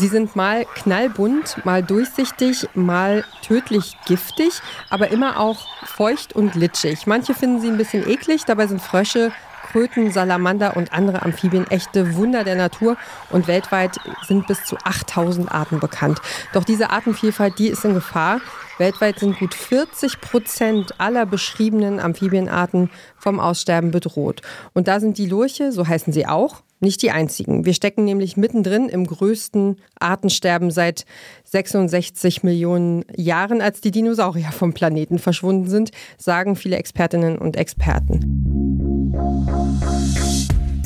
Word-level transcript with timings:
Sie 0.00 0.08
sind 0.08 0.34
mal 0.34 0.64
knallbunt, 0.76 1.58
mal 1.66 1.82
durchsichtig, 1.82 2.66
mal 2.72 3.22
tödlich 3.42 3.98
giftig, 4.06 4.62
aber 4.88 5.10
immer 5.10 5.38
auch 5.38 5.66
feucht 5.84 6.34
und 6.34 6.52
glitschig. 6.52 7.06
Manche 7.06 7.34
finden 7.34 7.60
sie 7.60 7.68
ein 7.68 7.76
bisschen 7.76 8.08
eklig, 8.08 8.46
dabei 8.46 8.66
sind 8.66 8.80
Frösche 8.80 9.30
Kröten, 9.70 10.10
Salamander 10.10 10.74
und 10.74 10.94
andere 10.94 11.20
Amphibien 11.20 11.70
echte 11.70 12.14
Wunder 12.14 12.44
der 12.44 12.54
Natur 12.54 12.96
und 13.28 13.46
weltweit 13.46 13.98
sind 14.26 14.46
bis 14.46 14.64
zu 14.64 14.78
8000 14.82 15.52
Arten 15.52 15.80
bekannt. 15.80 16.22
Doch 16.54 16.64
diese 16.64 16.88
Artenvielfalt, 16.88 17.58
die 17.58 17.68
ist 17.68 17.84
in 17.84 17.92
Gefahr. 17.92 18.40
Weltweit 18.78 19.18
sind 19.18 19.38
gut 19.38 19.52
40 19.52 20.22
Prozent 20.22 20.98
aller 20.98 21.26
beschriebenen 21.26 22.00
Amphibienarten 22.00 22.88
vom 23.18 23.38
Aussterben 23.38 23.90
bedroht. 23.90 24.40
Und 24.72 24.88
da 24.88 24.98
sind 24.98 25.18
die 25.18 25.26
Lurche, 25.26 25.72
so 25.72 25.86
heißen 25.86 26.10
sie 26.14 26.26
auch, 26.26 26.62
nicht 26.80 27.02
die 27.02 27.10
einzigen. 27.10 27.64
Wir 27.64 27.74
stecken 27.74 28.04
nämlich 28.04 28.36
mittendrin 28.36 28.88
im 28.88 29.06
größten 29.06 29.76
Artensterben 29.98 30.70
seit 30.70 31.04
66 31.44 32.42
Millionen 32.42 33.04
Jahren, 33.16 33.60
als 33.60 33.80
die 33.80 33.90
Dinosaurier 33.90 34.52
vom 34.52 34.72
Planeten 34.72 35.18
verschwunden 35.18 35.68
sind, 35.68 35.90
sagen 36.18 36.56
viele 36.56 36.76
Expertinnen 36.76 37.38
und 37.38 37.56
Experten. 37.56 38.20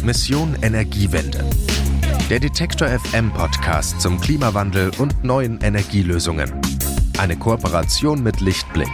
Mission 0.05 0.57
Energiewende. 0.61 1.45
Der 2.29 2.41
Detektor 2.41 2.89
FM 2.89 3.33
Podcast 3.33 4.01
zum 4.01 4.21
Klimawandel 4.21 4.91
und 4.99 5.25
neuen 5.25 5.61
Energielösungen. 5.61 6.53
Eine 7.19 7.37
Kooperation 7.37 8.23
mit 8.23 8.41
Lichtblick, 8.41 8.91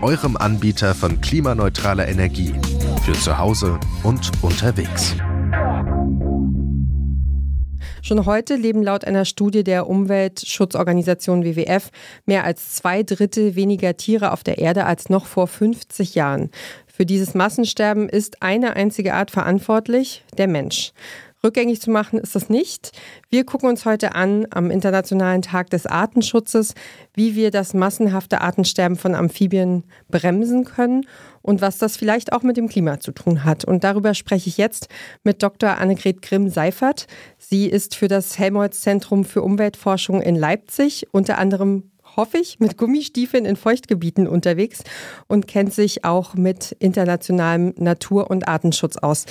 eurem 0.00 0.36
Anbieter 0.36 0.94
von 0.94 1.20
klimaneutraler 1.20 2.08
Energie 2.08 2.54
für 3.04 3.12
zu 3.12 3.38
Hause 3.38 3.78
und 4.02 4.30
unterwegs. 4.42 5.16
Schon 8.08 8.24
heute 8.24 8.56
leben 8.56 8.82
laut 8.82 9.04
einer 9.04 9.26
Studie 9.26 9.62
der 9.62 9.86
Umweltschutzorganisation 9.86 11.44
WWF 11.44 11.90
mehr 12.24 12.44
als 12.44 12.74
zwei 12.74 13.02
Drittel 13.02 13.54
weniger 13.54 13.98
Tiere 13.98 14.32
auf 14.32 14.42
der 14.42 14.56
Erde 14.56 14.86
als 14.86 15.10
noch 15.10 15.26
vor 15.26 15.46
50 15.46 16.14
Jahren. 16.14 16.50
Für 16.86 17.04
dieses 17.04 17.34
Massensterben 17.34 18.08
ist 18.08 18.42
eine 18.42 18.76
einzige 18.76 19.12
Art 19.12 19.30
verantwortlich, 19.30 20.24
der 20.38 20.48
Mensch. 20.48 20.94
Rückgängig 21.44 21.80
zu 21.80 21.90
machen 21.90 22.18
ist 22.18 22.34
das 22.34 22.50
nicht. 22.50 22.90
Wir 23.30 23.44
gucken 23.44 23.68
uns 23.68 23.84
heute 23.84 24.14
an, 24.16 24.46
am 24.50 24.70
Internationalen 24.70 25.42
Tag 25.42 25.70
des 25.70 25.86
Artenschutzes, 25.86 26.74
wie 27.14 27.36
wir 27.36 27.52
das 27.52 27.74
massenhafte 27.74 28.40
Artensterben 28.40 28.96
von 28.96 29.14
Amphibien 29.14 29.84
bremsen 30.08 30.64
können 30.64 31.06
und 31.40 31.60
was 31.60 31.78
das 31.78 31.96
vielleicht 31.96 32.32
auch 32.32 32.42
mit 32.42 32.56
dem 32.56 32.68
Klima 32.68 32.98
zu 32.98 33.12
tun 33.12 33.44
hat. 33.44 33.64
Und 33.64 33.84
darüber 33.84 34.14
spreche 34.14 34.48
ich 34.48 34.58
jetzt 34.58 34.88
mit 35.22 35.42
Dr. 35.42 35.78
Annegret 35.78 36.22
Grimm-Seifert. 36.22 37.06
Sie 37.38 37.66
ist 37.66 37.94
für 37.94 38.08
das 38.08 38.36
Helmholtz-Zentrum 38.38 39.24
für 39.24 39.42
Umweltforschung 39.42 40.20
in 40.20 40.34
Leipzig 40.34 41.06
unter 41.12 41.38
anderem 41.38 41.92
hoffe 42.16 42.38
ich, 42.38 42.58
mit 42.58 42.76
Gummistiefeln 42.76 43.44
in 43.44 43.56
Feuchtgebieten 43.56 44.26
unterwegs 44.26 44.82
und 45.28 45.46
kennt 45.46 45.72
sich 45.72 46.04
auch 46.04 46.34
mit 46.34 46.72
internationalem 46.80 47.74
Natur- 47.76 48.30
und 48.30 48.48
Artenschutz 48.48 48.96
aus. 48.96 49.26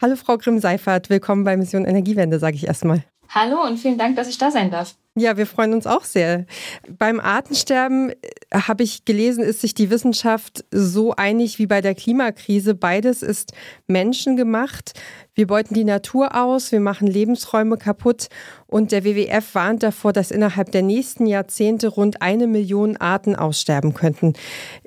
Hallo 0.00 0.14
Frau 0.14 0.38
Grimm-Seifert, 0.38 1.10
willkommen 1.10 1.42
bei 1.42 1.56
Mission 1.56 1.84
Energiewende, 1.84 2.38
sage 2.38 2.54
ich 2.54 2.68
erstmal. 2.68 3.02
Hallo 3.30 3.66
und 3.66 3.78
vielen 3.78 3.98
Dank, 3.98 4.14
dass 4.14 4.28
ich 4.28 4.38
da 4.38 4.48
sein 4.52 4.70
darf. 4.70 4.94
Ja, 5.18 5.36
wir 5.36 5.46
freuen 5.46 5.74
uns 5.74 5.84
auch 5.88 6.04
sehr. 6.04 6.46
Beim 6.88 7.18
Artensterben 7.18 8.10
äh, 8.10 8.14
habe 8.54 8.84
ich 8.84 9.04
gelesen, 9.04 9.42
ist 9.42 9.60
sich 9.60 9.74
die 9.74 9.90
Wissenschaft 9.90 10.64
so 10.70 11.12
einig 11.12 11.58
wie 11.58 11.66
bei 11.66 11.80
der 11.80 11.96
Klimakrise. 11.96 12.76
Beides 12.76 13.24
ist 13.24 13.52
menschengemacht. 13.88 14.92
Wir 15.34 15.48
beuten 15.48 15.74
die 15.74 15.84
Natur 15.84 16.36
aus, 16.36 16.70
wir 16.70 16.80
machen 16.80 17.06
Lebensräume 17.08 17.78
kaputt 17.78 18.28
und 18.66 18.92
der 18.92 19.04
WWF 19.04 19.54
warnt 19.54 19.82
davor, 19.82 20.12
dass 20.12 20.30
innerhalb 20.30 20.72
der 20.72 20.82
nächsten 20.82 21.26
Jahrzehnte 21.26 21.88
rund 21.88 22.22
eine 22.22 22.46
Million 22.46 22.96
Arten 22.96 23.34
aussterben 23.36 23.94
könnten. 23.94 24.34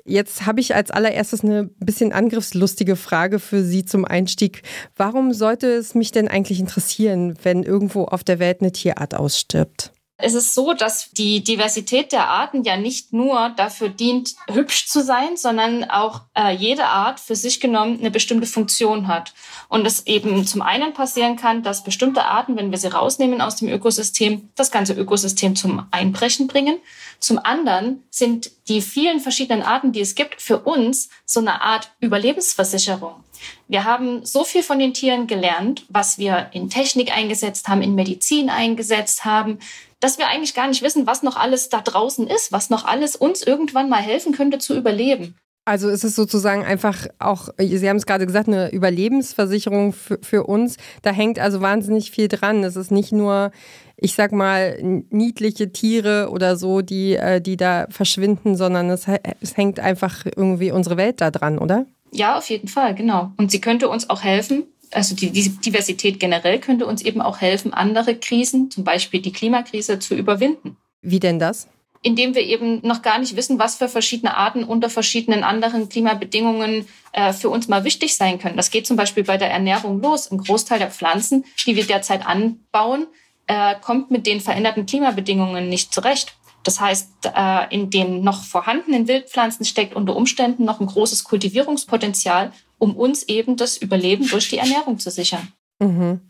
Jetzt 0.04 0.46
habe 0.46 0.60
ich 0.60 0.74
als 0.74 0.90
allererstes 0.90 1.42
eine 1.42 1.64
bisschen 1.78 2.12
angriffslustige 2.12 2.96
Frage 2.96 3.38
für 3.38 3.62
Sie 3.62 3.84
zum 3.84 4.04
Einstieg. 4.04 4.62
Warum 4.96 5.32
sollte 5.32 5.68
es 5.68 5.94
mich 5.94 6.10
denn 6.10 6.28
eigentlich 6.28 6.60
interessieren, 6.60 7.34
wenn 7.42 7.62
irgendwo 7.62 8.04
auf 8.04 8.24
der 8.24 8.38
Welt 8.38 8.60
eine 8.60 8.72
Tierart 8.72 9.14
ausstirbt? 9.14 9.92
Es 10.22 10.34
ist 10.34 10.54
so, 10.54 10.72
dass 10.72 11.10
die 11.10 11.42
Diversität 11.42 12.12
der 12.12 12.28
Arten 12.28 12.62
ja 12.62 12.76
nicht 12.76 13.12
nur 13.12 13.50
dafür 13.56 13.88
dient, 13.88 14.36
hübsch 14.48 14.86
zu 14.86 15.02
sein, 15.02 15.36
sondern 15.36 15.82
auch 15.90 16.20
äh, 16.36 16.54
jede 16.54 16.86
Art 16.86 17.18
für 17.18 17.34
sich 17.34 17.60
genommen 17.60 17.98
eine 17.98 18.12
bestimmte 18.12 18.46
Funktion 18.46 19.08
hat. 19.08 19.34
Und 19.68 19.84
es 19.84 20.06
eben 20.06 20.46
zum 20.46 20.62
einen 20.62 20.94
passieren 20.94 21.34
kann, 21.34 21.64
dass 21.64 21.82
bestimmte 21.82 22.24
Arten, 22.24 22.56
wenn 22.56 22.70
wir 22.70 22.78
sie 22.78 22.92
rausnehmen 22.92 23.40
aus 23.40 23.56
dem 23.56 23.68
Ökosystem, 23.68 24.48
das 24.54 24.70
ganze 24.70 24.92
Ökosystem 24.92 25.56
zum 25.56 25.86
Einbrechen 25.90 26.46
bringen. 26.46 26.78
Zum 27.18 27.38
anderen 27.38 28.04
sind 28.08 28.52
die 28.68 28.80
vielen 28.80 29.18
verschiedenen 29.18 29.62
Arten, 29.62 29.90
die 29.90 30.00
es 30.00 30.14
gibt, 30.14 30.40
für 30.40 30.60
uns 30.60 31.08
so 31.26 31.40
eine 31.40 31.62
Art 31.62 31.90
Überlebensversicherung. 31.98 33.24
Wir 33.66 33.82
haben 33.82 34.24
so 34.24 34.44
viel 34.44 34.62
von 34.62 34.78
den 34.78 34.94
Tieren 34.94 35.26
gelernt, 35.26 35.84
was 35.88 36.16
wir 36.16 36.50
in 36.52 36.70
Technik 36.70 37.10
eingesetzt 37.10 37.66
haben, 37.66 37.82
in 37.82 37.96
Medizin 37.96 38.50
eingesetzt 38.50 39.24
haben, 39.24 39.58
dass 40.02 40.18
wir 40.18 40.28
eigentlich 40.28 40.54
gar 40.54 40.68
nicht 40.68 40.82
wissen, 40.82 41.06
was 41.06 41.22
noch 41.22 41.36
alles 41.36 41.68
da 41.68 41.80
draußen 41.80 42.26
ist, 42.26 42.52
was 42.52 42.70
noch 42.70 42.84
alles 42.84 43.16
uns 43.16 43.42
irgendwann 43.42 43.88
mal 43.88 44.02
helfen 44.02 44.32
könnte 44.32 44.58
zu 44.58 44.76
überleben. 44.76 45.36
Also 45.64 45.88
ist 45.88 46.02
es 46.02 46.16
sozusagen 46.16 46.64
einfach 46.64 47.06
auch, 47.20 47.48
Sie 47.56 47.88
haben 47.88 47.96
es 47.96 48.06
gerade 48.06 48.26
gesagt, 48.26 48.48
eine 48.48 48.72
Überlebensversicherung 48.72 49.92
für, 49.92 50.18
für 50.20 50.44
uns. 50.44 50.76
Da 51.02 51.12
hängt 51.12 51.38
also 51.38 51.60
wahnsinnig 51.60 52.10
viel 52.10 52.26
dran. 52.26 52.64
Es 52.64 52.74
ist 52.74 52.90
nicht 52.90 53.12
nur, 53.12 53.52
ich 53.96 54.14
sag 54.14 54.32
mal, 54.32 54.76
niedliche 54.82 55.70
Tiere 55.70 56.30
oder 56.30 56.56
so, 56.56 56.82
die, 56.82 57.14
äh, 57.14 57.40
die 57.40 57.56
da 57.56 57.86
verschwinden, 57.90 58.56
sondern 58.56 58.90
es, 58.90 59.06
es 59.40 59.56
hängt 59.56 59.78
einfach 59.78 60.26
irgendwie 60.34 60.72
unsere 60.72 60.96
Welt 60.96 61.20
da 61.20 61.30
dran, 61.30 61.58
oder? 61.58 61.86
Ja, 62.10 62.36
auf 62.36 62.50
jeden 62.50 62.66
Fall, 62.68 62.96
genau. 62.96 63.30
Und 63.36 63.52
sie 63.52 63.60
könnte 63.60 63.88
uns 63.88 64.10
auch 64.10 64.24
helfen, 64.24 64.64
also 64.92 65.14
die, 65.14 65.30
die 65.30 65.48
Diversität 65.48 66.20
generell 66.20 66.58
könnte 66.58 66.86
uns 66.86 67.02
eben 67.02 67.20
auch 67.20 67.40
helfen, 67.40 67.72
andere 67.72 68.16
Krisen, 68.16 68.70
zum 68.70 68.84
Beispiel 68.84 69.20
die 69.20 69.32
Klimakrise, 69.32 69.98
zu 69.98 70.14
überwinden. 70.14 70.76
Wie 71.00 71.20
denn 71.20 71.38
das? 71.38 71.68
Indem 72.02 72.34
wir 72.34 72.42
eben 72.42 72.80
noch 72.86 73.02
gar 73.02 73.18
nicht 73.18 73.36
wissen, 73.36 73.58
was 73.58 73.76
für 73.76 73.88
verschiedene 73.88 74.36
Arten 74.36 74.64
unter 74.64 74.90
verschiedenen 74.90 75.44
anderen 75.44 75.88
Klimabedingungen 75.88 76.86
äh, 77.12 77.32
für 77.32 77.48
uns 77.48 77.68
mal 77.68 77.84
wichtig 77.84 78.16
sein 78.16 78.38
können. 78.38 78.56
Das 78.56 78.70
geht 78.70 78.86
zum 78.86 78.96
Beispiel 78.96 79.24
bei 79.24 79.36
der 79.36 79.50
Ernährung 79.50 80.00
los. 80.02 80.30
Ein 80.30 80.38
Großteil 80.38 80.78
der 80.78 80.90
Pflanzen, 80.90 81.44
die 81.66 81.76
wir 81.76 81.84
derzeit 81.84 82.26
anbauen, 82.26 83.06
äh, 83.46 83.76
kommt 83.80 84.10
mit 84.10 84.26
den 84.26 84.40
veränderten 84.40 84.86
Klimabedingungen 84.86 85.68
nicht 85.68 85.92
zurecht. 85.94 86.34
Das 86.64 86.80
heißt, 86.80 87.32
äh, 87.34 87.74
in 87.74 87.90
den 87.90 88.22
noch 88.22 88.44
vorhandenen 88.44 89.08
Wildpflanzen 89.08 89.64
steckt 89.64 89.94
unter 89.94 90.14
Umständen 90.14 90.64
noch 90.64 90.80
ein 90.80 90.86
großes 90.86 91.24
Kultivierungspotenzial, 91.24 92.52
um 92.82 92.96
uns 92.96 93.22
eben 93.28 93.56
das 93.56 93.76
Überleben 93.76 94.26
durch 94.28 94.50
die 94.50 94.58
Ernährung 94.58 94.98
zu 94.98 95.08
sichern. 95.08 95.52
Mhm. 95.78 96.20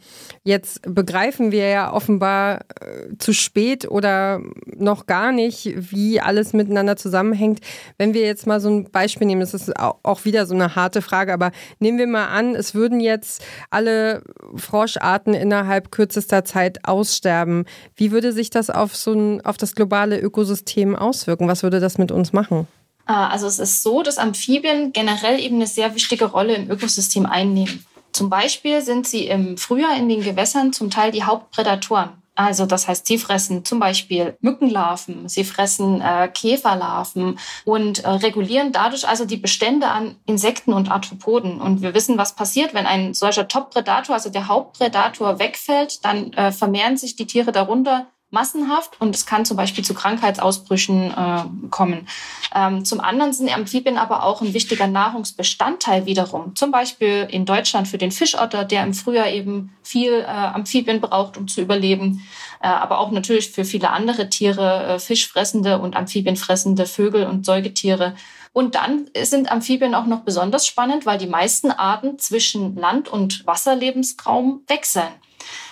Jetzt 0.45 0.83
begreifen 0.83 1.51
wir 1.51 1.67
ja 1.69 1.93
offenbar 1.95 2.67
äh, 2.81 3.17
zu 3.17 3.33
spät 3.33 3.91
oder 3.91 4.43
noch 4.67 5.07
gar 5.07 5.33
nicht, 5.33 5.73
wie 5.93 6.21
alles 6.21 6.53
miteinander 6.53 6.97
zusammenhängt. 6.97 7.61
Wenn 7.97 8.13
wir 8.13 8.21
jetzt 8.21 8.47
mal 8.47 8.61
so 8.61 8.69
ein 8.69 8.91
Beispiel 8.91 9.27
nehmen, 9.27 9.41
das 9.41 9.55
ist 9.55 9.73
auch 9.79 10.27
wieder 10.27 10.45
so 10.45 10.55
eine 10.55 10.77
harte 10.77 11.01
Frage, 11.01 11.33
aber 11.33 11.53
nehmen 11.79 11.97
wir 11.97 12.07
mal 12.07 12.27
an, 12.27 12.55
es 12.55 12.75
würden 12.75 13.01
jetzt 13.01 13.43
alle 13.71 14.23
Froscharten 14.55 15.33
innerhalb 15.33 15.91
kürzester 15.91 16.45
Zeit 16.45 16.87
aussterben. 16.87 17.65
Wie 17.97 18.11
würde 18.13 18.33
sich 18.33 18.51
das 18.51 18.69
auf 18.69 18.95
so 18.95 19.15
ein, 19.15 19.41
auf 19.41 19.57
das 19.57 19.75
globale 19.75 20.21
Ökosystem 20.21 20.95
auswirken? 20.97 21.49
Was 21.49 21.63
würde 21.63 21.81
das 21.81 21.97
mit 21.97 22.13
uns 22.13 22.35
machen? 22.35 22.67
Ah, 23.07 23.29
also 23.29 23.47
es 23.47 23.59
ist 23.59 23.83
so, 23.83 24.03
dass 24.03 24.19
Amphibien 24.19 24.93
generell 24.93 25.41
eben 25.41 25.57
eine 25.57 25.67
sehr 25.67 25.95
wichtige 25.95 26.27
Rolle 26.27 26.55
im 26.55 26.71
Ökosystem 26.71 27.27
einnehmen. 27.27 27.85
Zum 28.13 28.29
Beispiel 28.29 28.83
sind 28.83 29.07
sie 29.07 29.27
im 29.27 29.57
Frühjahr 29.57 29.97
in 29.97 30.09
den 30.09 30.23
Gewässern 30.23 30.73
zum 30.73 30.91
Teil 30.91 31.11
die 31.13 31.25
Hauptprädatoren. 31.25 32.23
Also 32.35 32.65
das 32.65 32.89
heißt, 32.89 33.07
sie 33.07 33.19
fressen 33.19 33.65
zum 33.65 33.79
Beispiel 33.79 34.37
Mückenlarven, 34.41 35.29
sie 35.29 35.45
fressen 35.45 36.01
äh, 36.01 36.29
Käferlarven 36.33 37.39
und 37.67 38.05
äh, 38.05 38.09
regulieren 38.09 38.73
dadurch 38.73 39.07
also 39.07 39.27
die 39.27 39.37
Bestände 39.37 39.89
an 39.89 40.17
Insekten 40.25 40.73
und 40.73 40.91
Arthropoden. 40.91 41.61
Und 41.61 41.83
wir 41.83 41.93
wissen, 41.93 42.17
was 42.17 42.35
passiert, 42.35 42.73
wenn 42.73 42.87
ein 42.87 43.13
solcher 43.13 43.49
Top-Prädator, 43.49 44.15
also 44.15 44.31
der 44.31 44.49
Hauptprädator, 44.49 45.39
wegfällt, 45.39 46.05
dann 46.05 46.33
äh, 46.33 46.53
vermehren 46.53 46.97
sich 46.97 47.17
die 47.17 47.27
Tiere 47.27 47.53
darunter 47.53 48.07
massenhaft 48.33 48.99
und 48.99 49.15
es 49.15 49.27
kann 49.27 49.45
zum 49.45 49.57
Beispiel 49.57 49.85
zu 49.85 49.93
Krankheitsausbrüchen 49.95 51.11
äh, 51.11 51.69
kommen. 51.71 52.09
Ähm, 52.55 52.85
zum 52.85 53.01
anderen 53.01 53.33
sind 53.33 53.55
Amphibien 53.55 53.99
aber 53.99 54.25
auch 54.25 54.41
ein 54.41 54.55
wichtiger 54.55 54.87
Nahrungsbestandteil 54.87 56.07
wiederum. 56.07 56.57
Zum 56.57 56.71
Beispiel 56.71 57.29
in 57.31 57.45
Deutschland 57.45 57.89
für 57.89 57.99
den 57.99 58.11
Fischotter, 58.11 58.65
der 58.65 58.85
im 58.85 58.95
Frühjahr 58.95 59.29
eben 59.29 59.77
viel 59.83 60.13
äh, 60.13 60.25
Amphibien 60.25 61.01
braucht, 61.03 61.37
um 61.37 61.47
zu 61.47 61.61
überleben. 61.61 62.27
Äh, 62.63 62.69
aber 62.69 62.99
auch 63.01 63.11
natürlich 63.11 63.51
für 63.51 63.67
viele 63.67 63.91
andere 63.91 64.31
Tiere, 64.31 64.95
äh, 64.95 64.99
fischfressende 64.99 65.79
und 65.79 65.95
amphibienfressende 65.95 66.87
Vögel 66.87 67.27
und 67.27 67.45
Säugetiere. 67.45 68.15
Und 68.53 68.75
dann 68.75 69.09
sind 69.23 69.51
Amphibien 69.51 69.95
auch 69.95 70.07
noch 70.07 70.21
besonders 70.21 70.67
spannend, 70.67 71.07
weil 71.07 71.19
die 71.19 71.27
meisten 71.27 71.71
Arten 71.71 72.19
zwischen 72.19 72.77
Land- 72.77 73.09
und 73.09 73.47
Wasserlebensraum 73.47 74.63
wechseln. 74.67 75.09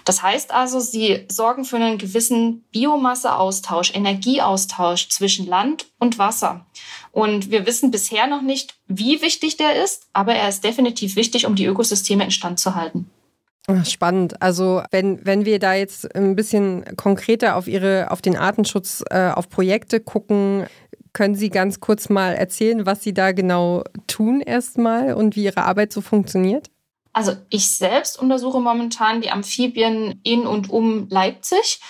Das 0.04 0.22
heißt 0.22 0.52
also, 0.52 0.80
sie 0.80 1.26
sorgen 1.28 1.64
für 1.64 1.76
einen 1.76 1.98
gewissen 1.98 2.64
Biomasseaustausch, 2.72 3.94
Energieaustausch 3.94 5.08
zwischen 5.08 5.46
Land 5.46 5.86
und 5.98 6.18
Wasser. 6.18 6.66
Und 7.12 7.50
wir 7.50 7.66
wissen 7.66 7.90
bisher 7.90 8.26
noch 8.26 8.42
nicht, 8.42 8.74
wie 8.86 9.20
wichtig 9.22 9.56
der 9.56 9.82
ist, 9.82 10.08
aber 10.12 10.34
er 10.34 10.48
ist 10.48 10.64
definitiv 10.64 11.16
wichtig, 11.16 11.46
um 11.46 11.54
die 11.54 11.66
Ökosysteme 11.66 12.24
instand 12.24 12.58
zu 12.58 12.74
halten. 12.74 13.10
Spannend. 13.84 14.42
Also 14.42 14.82
wenn, 14.90 15.24
wenn 15.24 15.44
wir 15.44 15.58
da 15.58 15.74
jetzt 15.74 16.14
ein 16.16 16.34
bisschen 16.34 16.96
konkreter 16.96 17.56
auf 17.56 17.68
Ihre, 17.68 18.10
auf 18.10 18.20
den 18.20 18.36
Artenschutz, 18.36 19.04
äh, 19.10 19.30
auf 19.30 19.48
Projekte 19.48 20.00
gucken, 20.00 20.66
können 21.12 21.34
Sie 21.34 21.50
ganz 21.50 21.80
kurz 21.80 22.08
mal 22.08 22.34
erzählen, 22.34 22.86
was 22.86 23.02
Sie 23.02 23.14
da 23.14 23.32
genau 23.32 23.84
tun 24.06 24.40
erstmal 24.40 25.14
und 25.14 25.36
wie 25.36 25.44
Ihre 25.44 25.64
Arbeit 25.64 25.92
so 25.92 26.00
funktioniert? 26.00 26.70
Also 27.12 27.32
ich 27.48 27.70
selbst 27.70 28.18
untersuche 28.18 28.60
momentan 28.60 29.20
die 29.20 29.30
Amphibien 29.30 30.20
in 30.22 30.46
und 30.46 30.70
um 30.70 31.08
Leipzig 31.08 31.80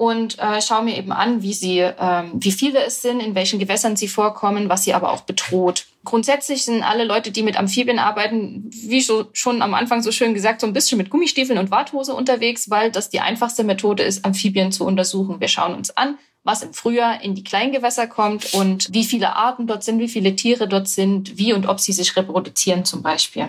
und 0.00 0.38
äh, 0.38 0.62
schaue 0.62 0.84
mir 0.84 0.96
eben 0.96 1.12
an, 1.12 1.42
wie 1.42 1.52
sie, 1.52 1.80
ähm, 1.80 2.30
wie 2.32 2.52
viele 2.52 2.82
es 2.84 3.02
sind, 3.02 3.20
in 3.20 3.34
welchen 3.34 3.58
Gewässern 3.58 3.96
sie 3.96 4.08
vorkommen, 4.08 4.70
was 4.70 4.84
sie 4.84 4.94
aber 4.94 5.12
auch 5.12 5.20
bedroht. 5.20 5.84
Grundsätzlich 6.06 6.64
sind 6.64 6.82
alle 6.82 7.04
Leute, 7.04 7.30
die 7.30 7.42
mit 7.42 7.58
Amphibien 7.58 7.98
arbeiten, 7.98 8.70
wie 8.72 9.02
so, 9.02 9.26
schon 9.34 9.60
am 9.60 9.74
Anfang 9.74 10.00
so 10.00 10.10
schön 10.10 10.32
gesagt, 10.32 10.62
so 10.62 10.66
ein 10.66 10.72
bisschen 10.72 10.96
mit 10.96 11.10
Gummistiefeln 11.10 11.58
und 11.58 11.70
Warthose 11.70 12.14
unterwegs, 12.14 12.70
weil 12.70 12.90
das 12.90 13.10
die 13.10 13.20
einfachste 13.20 13.62
Methode 13.62 14.02
ist, 14.02 14.24
Amphibien 14.24 14.72
zu 14.72 14.86
untersuchen. 14.86 15.38
Wir 15.38 15.48
schauen 15.48 15.74
uns 15.74 15.94
an, 15.94 16.16
was 16.42 16.62
im 16.62 16.72
Frühjahr 16.72 17.22
in 17.22 17.34
die 17.34 17.44
Kleingewässer 17.44 18.06
kommt 18.06 18.54
und 18.54 18.92
wie 18.92 19.04
viele 19.04 19.36
Arten 19.36 19.66
dort 19.66 19.84
sind, 19.84 19.98
wie 19.98 20.08
viele 20.08 20.36
Tiere 20.36 20.68
dort 20.68 20.88
sind, 20.88 21.36
wie 21.36 21.52
und 21.52 21.66
ob 21.66 21.80
sie 21.80 21.92
sich 21.92 22.16
reproduzieren 22.16 22.84
zum 22.84 23.02
Beispiel. 23.02 23.48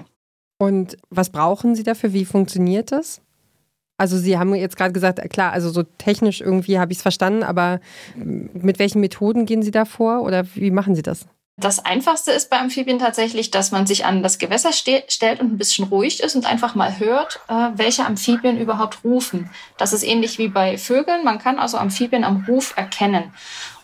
Und 0.60 0.98
was 1.10 1.32
brauchen 1.32 1.76
Sie 1.76 1.84
dafür? 1.84 2.14
Wie 2.14 2.26
funktioniert 2.26 2.92
das? 2.92 3.22
Also 3.98 4.18
Sie 4.18 4.38
haben 4.38 4.54
jetzt 4.56 4.78
gerade 4.78 4.94
gesagt, 4.94 5.20
klar, 5.30 5.54
also 5.54 5.70
so 5.70 5.84
technisch 5.84 6.42
irgendwie 6.42 6.80
habe 6.80 6.92
ich 6.92 6.98
es 6.98 7.02
verstanden, 7.02 7.44
aber 7.44 7.80
mit 8.16 8.78
welchen 8.80 9.00
Methoden 9.00 9.46
gehen 9.46 9.64
Sie 9.64 9.72
da 9.72 9.86
vor 9.86 10.24
oder 10.24 10.46
wie 10.56 10.72
machen 10.72 10.96
Sie 10.96 11.02
das? 11.02 11.28
Das 11.58 11.86
Einfachste 11.86 12.32
ist 12.32 12.50
bei 12.50 12.60
Amphibien 12.60 12.98
tatsächlich, 12.98 13.52
dass 13.52 13.72
man 13.72 13.86
sich 13.86 14.06
an 14.06 14.24
das 14.24 14.40
Gewässer 14.40 14.72
ste 14.72 15.04
stellt 15.10 15.42
und 15.42 15.54
ein 15.54 15.58
bisschen 15.58 15.86
ruhig 15.86 16.22
ist 16.22 16.36
und 16.36 16.46
einfach 16.46 16.76
mal 16.76 16.98
hört, 16.98 17.40
äh, 17.50 17.70
welche 17.76 18.06
Amphibien 18.06 18.60
überhaupt 18.60 19.04
rufen. 19.04 19.50
Das 19.78 19.94
ist 19.94 20.04
ähnlich 20.04 20.40
wie 20.40 20.48
bei 20.48 20.78
Vögeln. 20.78 21.24
Man 21.24 21.38
kann 21.40 21.60
also 21.60 21.78
Amphibien 21.78 22.24
am 22.24 22.46
Ruf 22.48 22.74
erkennen. 22.78 23.34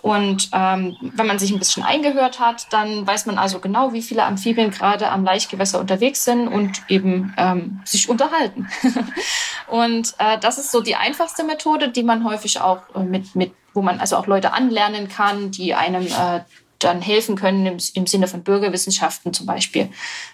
Und 0.01 0.49
ähm, 0.53 0.95
wenn 1.01 1.27
man 1.27 1.37
sich 1.37 1.51
ein 1.51 1.59
bisschen 1.59 1.83
eingehört 1.83 2.39
hat, 2.39 2.67
dann 2.71 3.05
weiß 3.05 3.25
man 3.25 3.37
also 3.37 3.59
genau, 3.59 3.93
wie 3.93 4.01
viele 4.01 4.23
Amphibien 4.23 4.71
gerade 4.71 5.09
am 5.09 5.25
Laichgewässer 5.25 5.79
unterwegs 5.79 6.23
sind 6.23 6.47
und 6.47 6.81
eben 6.87 7.33
ähm, 7.37 7.81
sich 7.83 8.07
unterhalten. 8.07 8.69
und 9.67 10.15
äh, 10.19 10.39
das 10.39 10.57
ist 10.57 10.71
so 10.71 10.81
die 10.81 10.95
einfachste 10.95 11.43
Methode, 11.43 11.89
die 11.89 12.03
man 12.03 12.23
häufig 12.23 12.61
auch 12.61 12.83
äh, 12.95 13.03
mit, 13.03 13.35
mit, 13.35 13.51
wo 13.73 13.81
man 13.81 13.99
also 13.99 14.15
auch 14.15 14.27
Leute 14.27 14.53
anlernen 14.53 15.09
kann, 15.09 15.51
die 15.51 15.75
einem 15.75 16.07
äh, 16.07 16.41
dann 16.79 17.01
helfen 17.01 17.35
können 17.35 17.65
im, 17.65 17.77
im 17.93 18.07
Sinne 18.07 18.27
von 18.27 18.43
Bürgerwissenschaften 18.43 19.33
zum 19.33 19.45
Beispiel. 19.45 19.89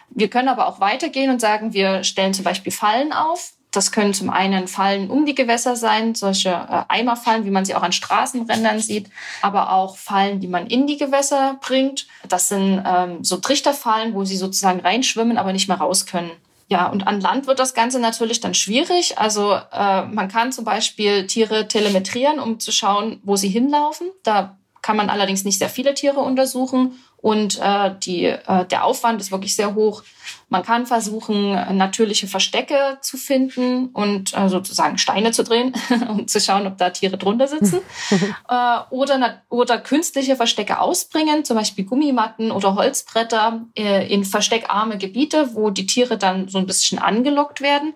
Wir 0.10 0.30
können 0.30 0.50
aber 0.50 0.68
auch 0.68 0.80
weitergehen 0.80 1.32
und 1.32 1.42
sagen, 1.42 1.74
wir 1.74 2.04
stellen 2.04 2.34
zum 2.34 2.44
Beispiel 2.44 2.72
Fallen 2.72 3.14
auf. 3.14 3.54
Das 3.72 3.92
können 3.92 4.14
zum 4.14 4.30
einen 4.30 4.68
Fallen 4.68 5.10
um 5.10 5.26
die 5.26 5.34
Gewässer 5.34 5.76
sein, 5.76 6.14
solche 6.14 6.50
äh, 6.50 6.84
Eimerfallen, 6.90 7.44
wie 7.44 7.50
man 7.50 7.66
sie 7.66 7.74
auch 7.74 7.82
an 7.82 7.92
Straßenrändern 7.92 8.80
sieht, 8.80 9.10
aber 9.42 9.72
auch 9.72 9.98
Fallen, 9.98 10.40
die 10.40 10.48
man 10.48 10.68
in 10.68 10.86
die 10.86 10.98
Gewässer 10.98 11.58
bringt. 11.60 12.06
Das 12.30 12.50
sind 12.50 12.84
ähm, 12.86 13.24
so 13.24 13.38
Trichterfallen, 13.38 14.14
wo 14.14 14.26
sie 14.26 14.38
sozusagen 14.38 14.80
reinschwimmen, 14.80 15.40
aber 15.40 15.54
nicht 15.54 15.68
mehr 15.68 15.78
raus 15.78 16.06
können. 16.06 16.30
Ja, 16.68 16.88
und 16.88 17.08
an 17.08 17.20
Land 17.20 17.48
wird 17.48 17.60
das 17.60 17.74
Ganze 17.74 18.00
natürlich 18.00 18.40
dann 18.40 18.54
schwierig. 18.54 19.18
Also 19.18 19.54
äh, 19.54 20.06
man 20.06 20.28
kann 20.28 20.52
zum 20.52 20.66
Beispiel 20.66 21.28
Tiere 21.28 21.68
telemetrieren, 21.68 22.40
um 22.40 22.60
zu 22.60 22.72
schauen, 22.72 23.20
wo 23.24 23.36
sie 23.36 23.50
hinlaufen. 23.50 24.08
Da 24.24 24.58
kann 24.84 24.98
man 24.98 25.10
allerdings 25.10 25.46
nicht 25.46 25.58
sehr 25.58 25.70
viele 25.70 25.96
Tiere 25.96 26.20
untersuchen 26.20 27.00
und 27.18 27.58
äh, 27.60 27.92
die, 28.04 28.26
äh, 28.26 28.66
der 28.66 28.84
Aufwand 28.84 29.22
ist 29.22 29.32
wirklich 29.32 29.56
sehr 29.56 29.76
hoch. 29.76 30.04
Man 30.50 30.62
kann 30.62 30.86
versuchen, 30.86 31.52
natürliche 31.78 32.28
Verstecke 32.28 32.98
zu 33.00 33.16
finden 33.16 33.88
und 33.88 34.38
äh, 34.38 34.50
sozusagen 34.50 34.98
Steine 34.98 35.32
zu 35.32 35.46
drehen, 35.46 35.74
um 36.10 36.28
zu 36.28 36.42
schauen, 36.42 36.68
ob 36.68 36.78
da 36.78 36.90
Tiere 36.90 37.18
drunter 37.18 37.48
sitzen. 37.48 37.80
äh, 38.50 38.80
oder, 38.90 39.42
oder 39.50 39.80
künstliche 39.80 40.36
Verstecke 40.36 40.80
ausbringen, 40.80 41.46
zum 41.46 41.56
Beispiel 41.56 41.86
Gummimatten 41.86 42.52
oder 42.52 42.76
Holzbretter 42.76 43.66
äh, 43.76 44.14
in 44.14 44.26
versteckarme 44.26 44.98
Gebiete, 44.98 45.56
wo 45.56 45.70
die 45.70 45.88
Tiere 45.88 46.18
dann 46.18 46.50
so 46.50 46.58
ein 46.58 46.66
bisschen 46.66 47.00
angelockt 47.00 47.62
werden 47.62 47.94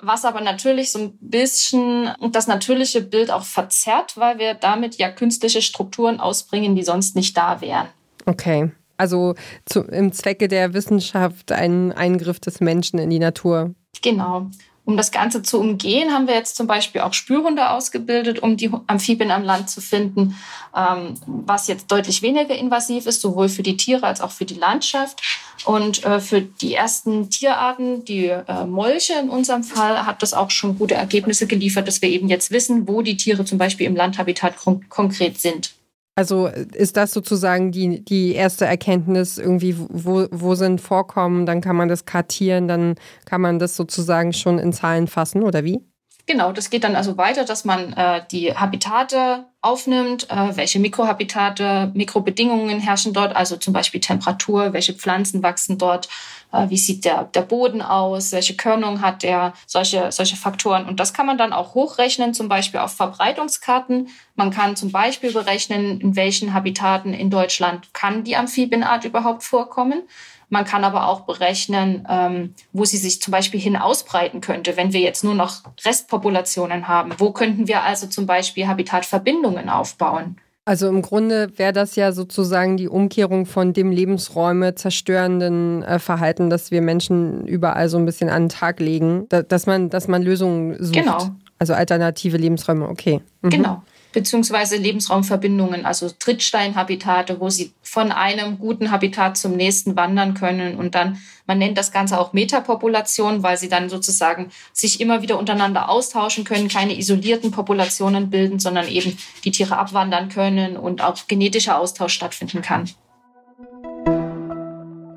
was 0.00 0.24
aber 0.24 0.40
natürlich 0.40 0.92
so 0.92 0.98
ein 0.98 1.18
bisschen 1.20 2.10
das 2.30 2.46
natürliche 2.46 3.00
Bild 3.00 3.30
auch 3.30 3.44
verzerrt, 3.44 4.16
weil 4.16 4.38
wir 4.38 4.54
damit 4.54 4.96
ja 4.96 5.10
künstliche 5.10 5.62
Strukturen 5.62 6.20
ausbringen, 6.20 6.76
die 6.76 6.82
sonst 6.82 7.16
nicht 7.16 7.36
da 7.36 7.60
wären. 7.60 7.88
Okay. 8.26 8.70
Also 8.96 9.34
zu, 9.64 9.82
im 9.82 10.12
Zwecke 10.12 10.48
der 10.48 10.74
Wissenschaft 10.74 11.52
ein 11.52 11.92
Eingriff 11.92 12.40
des 12.40 12.60
Menschen 12.60 12.98
in 12.98 13.10
die 13.10 13.20
Natur. 13.20 13.74
Genau. 14.02 14.50
Um 14.84 14.96
das 14.96 15.12
Ganze 15.12 15.42
zu 15.42 15.60
umgehen, 15.60 16.12
haben 16.12 16.26
wir 16.26 16.34
jetzt 16.34 16.56
zum 16.56 16.66
Beispiel 16.66 17.02
auch 17.02 17.12
Spürhunde 17.12 17.70
ausgebildet, 17.70 18.38
um 18.40 18.56
die 18.56 18.70
Amphibien 18.86 19.30
am 19.30 19.42
Land 19.44 19.68
zu 19.68 19.82
finden, 19.82 20.36
ähm, 20.74 21.14
was 21.26 21.68
jetzt 21.68 21.92
deutlich 21.92 22.22
weniger 22.22 22.56
invasiv 22.56 23.06
ist, 23.06 23.20
sowohl 23.20 23.50
für 23.50 23.62
die 23.62 23.76
Tiere 23.76 24.06
als 24.06 24.22
auch 24.22 24.30
für 24.30 24.46
die 24.46 24.54
Landschaft. 24.54 25.20
Und 25.64 26.04
äh, 26.04 26.20
für 26.20 26.40
die 26.40 26.74
ersten 26.74 27.30
Tierarten, 27.30 28.04
die 28.04 28.26
äh, 28.26 28.64
Molche 28.66 29.14
in 29.20 29.28
unserem 29.28 29.64
Fall, 29.64 30.06
hat 30.06 30.22
das 30.22 30.34
auch 30.34 30.50
schon 30.50 30.78
gute 30.78 30.94
Ergebnisse 30.94 31.46
geliefert, 31.46 31.88
dass 31.88 32.02
wir 32.02 32.08
eben 32.08 32.28
jetzt 32.28 32.50
wissen, 32.50 32.88
wo 32.88 33.02
die 33.02 33.16
Tiere 33.16 33.44
zum 33.44 33.58
Beispiel 33.58 33.86
im 33.86 33.96
Landhabitat 33.96 34.54
konkret 34.88 35.38
sind. 35.38 35.72
Also 36.18 36.48
ist 36.48 36.96
das 36.96 37.12
sozusagen 37.12 37.70
die, 37.70 38.04
die 38.04 38.32
erste 38.32 38.64
Erkenntnis, 38.64 39.38
irgendwie, 39.38 39.76
wo, 39.78 40.26
wo 40.32 40.56
sind 40.56 40.80
Vorkommen, 40.80 41.46
dann 41.46 41.60
kann 41.60 41.76
man 41.76 41.88
das 41.88 42.06
kartieren, 42.06 42.66
dann 42.66 42.96
kann 43.24 43.40
man 43.40 43.60
das 43.60 43.76
sozusagen 43.76 44.32
schon 44.32 44.58
in 44.58 44.72
Zahlen 44.72 45.06
fassen, 45.06 45.44
oder 45.44 45.62
wie? 45.62 45.80
Genau, 46.28 46.52
das 46.52 46.68
geht 46.68 46.84
dann 46.84 46.94
also 46.94 47.16
weiter, 47.16 47.46
dass 47.46 47.64
man 47.64 47.94
äh, 47.94 48.22
die 48.30 48.54
Habitate 48.54 49.46
aufnimmt, 49.62 50.30
äh, 50.30 50.54
welche 50.56 50.78
Mikrohabitate, 50.78 51.90
Mikrobedingungen 51.94 52.80
herrschen 52.80 53.14
dort, 53.14 53.34
also 53.34 53.56
zum 53.56 53.72
Beispiel 53.72 54.02
Temperatur, 54.02 54.74
welche 54.74 54.92
Pflanzen 54.92 55.42
wachsen 55.42 55.78
dort, 55.78 56.10
äh, 56.52 56.68
wie 56.68 56.76
sieht 56.76 57.06
der, 57.06 57.24
der 57.24 57.40
Boden 57.40 57.80
aus, 57.80 58.30
welche 58.32 58.56
Körnung 58.56 59.00
hat 59.00 59.22
der, 59.22 59.54
solche, 59.66 60.12
solche 60.12 60.36
Faktoren. 60.36 60.84
Und 60.84 61.00
das 61.00 61.14
kann 61.14 61.24
man 61.24 61.38
dann 61.38 61.54
auch 61.54 61.72
hochrechnen, 61.72 62.34
zum 62.34 62.50
Beispiel 62.50 62.80
auf 62.80 62.92
Verbreitungskarten. 62.94 64.08
Man 64.34 64.50
kann 64.50 64.76
zum 64.76 64.92
Beispiel 64.92 65.32
berechnen, 65.32 65.98
in 65.98 66.14
welchen 66.14 66.52
Habitaten 66.52 67.14
in 67.14 67.30
Deutschland 67.30 67.94
kann 67.94 68.22
die 68.22 68.36
Amphibienart 68.36 69.06
überhaupt 69.06 69.44
vorkommen. 69.44 70.02
Man 70.50 70.64
kann 70.64 70.84
aber 70.84 71.08
auch 71.08 71.22
berechnen, 71.22 72.06
ähm, 72.08 72.54
wo 72.72 72.84
sie 72.84 72.96
sich 72.96 73.20
zum 73.20 73.32
Beispiel 73.32 73.60
hin 73.60 73.76
ausbreiten 73.76 74.40
könnte, 74.40 74.76
wenn 74.76 74.92
wir 74.92 75.00
jetzt 75.00 75.24
nur 75.24 75.34
noch 75.34 75.62
Restpopulationen 75.84 76.88
haben. 76.88 77.12
Wo 77.18 77.32
könnten 77.32 77.68
wir 77.68 77.82
also 77.82 78.06
zum 78.06 78.26
Beispiel 78.26 78.66
Habitatverbindungen 78.66 79.68
aufbauen? 79.68 80.36
Also 80.64 80.88
im 80.88 81.00
Grunde 81.00 81.50
wäre 81.56 81.72
das 81.72 81.96
ja 81.96 82.12
sozusagen 82.12 82.76
die 82.76 82.88
Umkehrung 82.88 83.46
von 83.46 83.72
dem 83.72 83.90
Lebensräume 83.90 84.74
zerstörenden 84.74 85.82
äh, 85.82 85.98
Verhalten, 85.98 86.50
das 86.50 86.70
wir 86.70 86.82
Menschen 86.82 87.46
überall 87.46 87.88
so 87.88 87.96
ein 87.96 88.04
bisschen 88.04 88.28
an 88.28 88.44
den 88.44 88.48
Tag 88.50 88.80
legen, 88.80 89.26
da, 89.30 89.42
dass 89.42 89.66
man, 89.66 89.88
dass 89.88 90.08
man 90.08 90.22
Lösungen 90.22 90.76
sucht. 90.78 90.94
Genau. 90.94 91.18
Also 91.58 91.72
alternative 91.72 92.36
Lebensräume, 92.36 92.86
okay. 92.88 93.20
Mhm. 93.42 93.50
Genau 93.50 93.82
beziehungsweise 94.12 94.76
Lebensraumverbindungen, 94.76 95.84
also 95.84 96.10
Trittsteinhabitate, 96.10 97.40
wo 97.40 97.50
sie 97.50 97.72
von 97.82 98.10
einem 98.10 98.58
guten 98.58 98.90
Habitat 98.90 99.36
zum 99.36 99.56
nächsten 99.56 99.96
wandern 99.96 100.34
können. 100.34 100.76
Und 100.76 100.94
dann, 100.94 101.18
man 101.46 101.58
nennt 101.58 101.76
das 101.76 101.92
Ganze 101.92 102.18
auch 102.18 102.32
Metapopulation, 102.32 103.42
weil 103.42 103.58
sie 103.58 103.68
dann 103.68 103.88
sozusagen 103.88 104.50
sich 104.72 105.00
immer 105.00 105.22
wieder 105.22 105.38
untereinander 105.38 105.88
austauschen 105.88 106.44
können, 106.44 106.68
keine 106.68 106.98
isolierten 106.98 107.50
Populationen 107.50 108.30
bilden, 108.30 108.58
sondern 108.58 108.88
eben 108.88 109.16
die 109.44 109.50
Tiere 109.50 109.76
abwandern 109.76 110.28
können 110.28 110.76
und 110.76 111.02
auch 111.02 111.26
genetischer 111.28 111.78
Austausch 111.78 112.14
stattfinden 112.14 112.62
kann. 112.62 112.88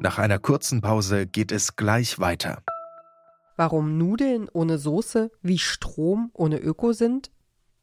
Nach 0.02 0.18
einer 0.18 0.40
kurzen 0.40 0.82
Pause 0.82 1.28
geht 1.28 1.52
es 1.52 1.76
gleich 1.76 2.20
weiter. 2.20 2.64
Warum 3.56 4.00
Nudeln 4.00 4.50
ohne 4.52 4.80
Soße 4.80 5.30
wie 5.44 5.60
Strom 5.60 6.32
ohne 6.34 6.58
Öko 6.58 6.94
sind? 6.94 7.30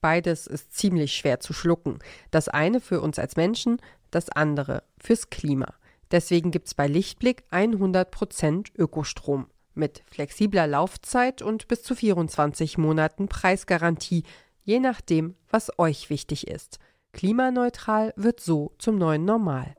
Beides 0.00 0.46
ist 0.46 0.76
ziemlich 0.76 1.14
schwer 1.14 1.40
zu 1.40 1.52
schlucken. 1.52 1.98
Das 2.30 2.48
eine 2.48 2.80
für 2.80 3.00
uns 3.00 3.18
als 3.18 3.36
Menschen, 3.36 3.80
das 4.10 4.28
andere 4.30 4.82
fürs 4.98 5.30
Klima. 5.30 5.74
Deswegen 6.10 6.50
gibt's 6.50 6.74
bei 6.74 6.86
Lichtblick 6.86 7.44
100% 7.50 8.78
Ökostrom 8.78 9.46
mit 9.74 10.02
flexibler 10.06 10.66
Laufzeit 10.66 11.40
und 11.40 11.68
bis 11.68 11.82
zu 11.82 11.94
24 11.94 12.78
Monaten 12.78 13.28
Preisgarantie, 13.28 14.24
je 14.64 14.80
nachdem, 14.80 15.36
was 15.50 15.78
euch 15.78 16.10
wichtig 16.10 16.48
ist. 16.48 16.78
Klimaneutral 17.12 18.12
wird 18.16 18.40
so 18.40 18.72
zum 18.78 18.98
neuen 18.98 19.24
Normal. 19.24 19.74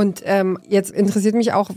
Und 0.00 0.22
ähm, 0.24 0.58
jetzt 0.66 0.90
interessiert 0.92 1.34
mich 1.34 1.52
auch 1.52 1.68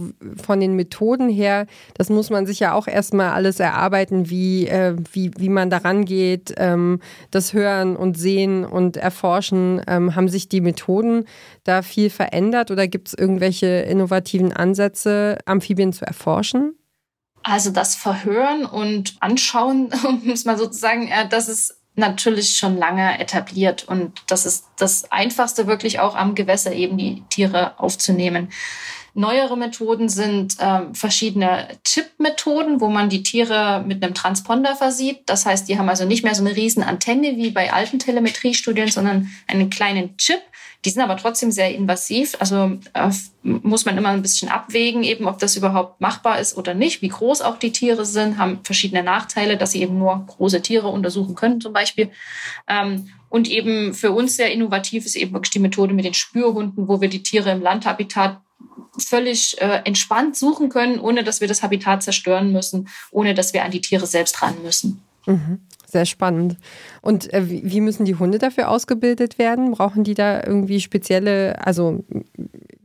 von 0.42 0.62
den 0.62 0.78
Methoden 0.78 1.28
her, 1.28 1.68
das 1.96 2.08
muss 2.08 2.30
man 2.30 2.46
sich 2.46 2.58
ja 2.58 2.74
auch 2.74 2.88
erstmal 2.88 3.32
alles 3.32 3.60
erarbeiten, 3.60 4.30
wie, 4.30 4.66
äh, 4.66 4.96
wie, 5.12 5.32
wie 5.38 5.50
man 5.50 5.70
daran 5.70 6.06
geht, 6.06 6.54
ähm, 6.56 7.02
das 7.32 7.52
Hören 7.52 7.98
und 7.98 8.18
Sehen 8.18 8.64
und 8.64 8.96
Erforschen. 8.96 9.82
Ähm, 9.88 10.16
haben 10.16 10.30
sich 10.30 10.48
die 10.48 10.62
Methoden 10.62 11.26
da 11.66 11.82
viel 11.82 12.10
verändert 12.10 12.72
oder 12.72 12.88
gibt 12.88 13.10
es 13.10 13.14
irgendwelche 13.14 13.68
innovativen 13.68 14.54
Ansätze, 14.54 15.40
Amphibien 15.46 15.92
zu 15.92 16.06
erforschen? 16.06 16.78
Also 17.44 17.72
das 17.72 17.94
Verhören 17.94 18.64
und 18.64 19.18
Anschauen, 19.20 19.90
muss 20.24 20.46
man 20.46 20.58
sozusagen, 20.58 21.10
äh, 21.10 21.28
das 21.28 21.50
ist 21.50 21.83
natürlich 21.96 22.56
schon 22.56 22.78
lange 22.78 23.20
etabliert 23.20 23.84
und 23.88 24.24
das 24.28 24.46
ist 24.46 24.66
das 24.78 25.12
Einfachste 25.12 25.68
wirklich 25.68 26.00
auch 26.00 26.16
am 26.16 26.36
Gewässer 26.36 26.74
eben 26.74 26.98
die 26.98 27.24
Tiere 27.30 27.80
aufzunehmen. 27.80 28.50
Neuere 29.16 29.56
Methoden 29.56 30.10
sind 30.10 30.60
äh, 30.60 30.82
verschiedene 30.94 31.68
Chip-Methoden, 31.84 32.82
wo 32.82 32.90
man 32.90 33.10
die 33.10 33.22
Tiere 33.22 33.84
mit 33.86 34.04
einem 34.04 34.16
Transponder 34.16 34.76
versieht. 34.76 35.22
Das 35.28 35.46
heißt, 35.46 35.70
die 35.70 35.78
haben 35.78 35.88
also 35.88 36.06
nicht 36.06 36.24
mehr 36.24 36.34
so 36.34 36.44
eine 36.44 36.56
riesen 36.56 36.82
Antenne 36.82 37.36
wie 37.38 37.52
bei 37.52 37.72
alten 37.72 38.00
Telemetriestudien, 38.00 38.90
sondern 38.90 39.30
einen 39.48 39.70
kleinen 39.70 40.18
Chip, 40.18 40.42
die 40.86 40.90
sind 40.90 41.02
aber 41.02 41.16
trotzdem 41.16 41.52
sehr 41.52 41.74
invasiv. 41.74 42.36
Also 42.40 42.78
äh, 42.94 43.10
muss 43.44 43.86
man 43.86 43.98
immer 43.98 44.10
ein 44.10 44.22
bisschen 44.22 44.50
abwägen, 44.50 45.04
eben 45.04 45.28
ob 45.28 45.40
das 45.40 45.56
überhaupt 45.56 46.02
machbar 46.02 46.40
ist 46.40 46.58
oder 46.58 46.74
nicht. 46.74 47.02
Wie 47.02 47.08
groß 47.08 47.42
auch 47.42 47.58
die 47.58 47.72
Tiere 47.72 48.06
sind, 48.06 48.38
haben 48.38 48.60
verschiedene 48.64 49.04
Nachteile, 49.04 49.58
dass 49.58 49.72
sie 49.72 49.82
eben 49.82 49.98
nur 49.98 50.26
große 50.26 50.62
Tiere 50.62 50.88
untersuchen 50.90 51.36
können 51.36 51.62
zum 51.62 51.72
Beispiel. 51.72 52.12
Ähm, 52.68 53.10
und 53.30 53.50
eben 53.50 53.94
für 53.94 54.12
uns 54.12 54.36
sehr 54.36 54.52
innovativ 54.52 55.06
ist 55.06 55.16
eben 55.16 55.34
wirklich 55.34 55.52
die 55.52 55.60
Methode 55.60 55.94
mit 55.94 56.06
den 56.06 56.14
Spürhunden, 56.14 56.88
wo 56.88 57.00
wir 57.00 57.10
die 57.10 57.24
Tiere 57.24 57.52
im 57.52 57.62
Landhabitat 57.62 58.42
völlig 58.98 59.60
äh, 59.62 59.82
entspannt 59.86 60.36
suchen 60.36 60.70
können, 60.70 61.00
ohne 61.00 61.24
dass 61.24 61.42
wir 61.42 61.48
das 61.48 61.64
Habitat 61.64 62.04
zerstören 62.04 62.52
müssen, 62.52 62.88
ohne 63.12 63.34
dass 63.34 63.54
wir 63.54 63.64
an 63.64 63.72
die 63.72 63.82
Tiere 63.82 64.06
selbst 64.06 64.42
ran 64.42 64.56
müssen. 64.64 65.02
Mhm. 65.26 65.60
Sehr 65.86 66.06
spannend. 66.06 66.58
Und 67.02 67.32
äh, 67.34 67.44
wie 67.48 67.82
müssen 67.82 68.06
die 68.06 68.16
Hunde 68.16 68.40
dafür 68.40 68.70
ausgebildet 68.70 69.38
werden? 69.38 69.72
Brauchen 69.72 70.04
die 70.04 70.16
da 70.16 70.44
irgendwie 70.44 70.82
spezielle, 70.82 71.66
also 71.66 72.04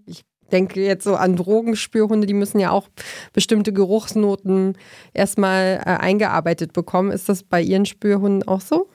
ich 0.07 0.25
denke 0.53 0.83
jetzt 0.83 1.05
so 1.05 1.17
an 1.17 1.37
Drogenspürhunde, 1.37 2.27
die 2.27 2.35
müssen 2.35 2.61
ja 2.61 2.71
auch 2.71 2.89
bestimmte 3.33 3.73
Geruchsnoten 3.73 4.77
erstmal 5.15 5.83
äh, 5.85 5.91
eingearbeitet 5.91 6.73
bekommen. 6.73 7.11
Ist 7.11 7.29
das 7.29 7.43
bei 7.43 7.63
Ihren 7.63 7.87
Spürhunden 7.87 8.47
auch 8.47 8.61
so? 8.61 8.89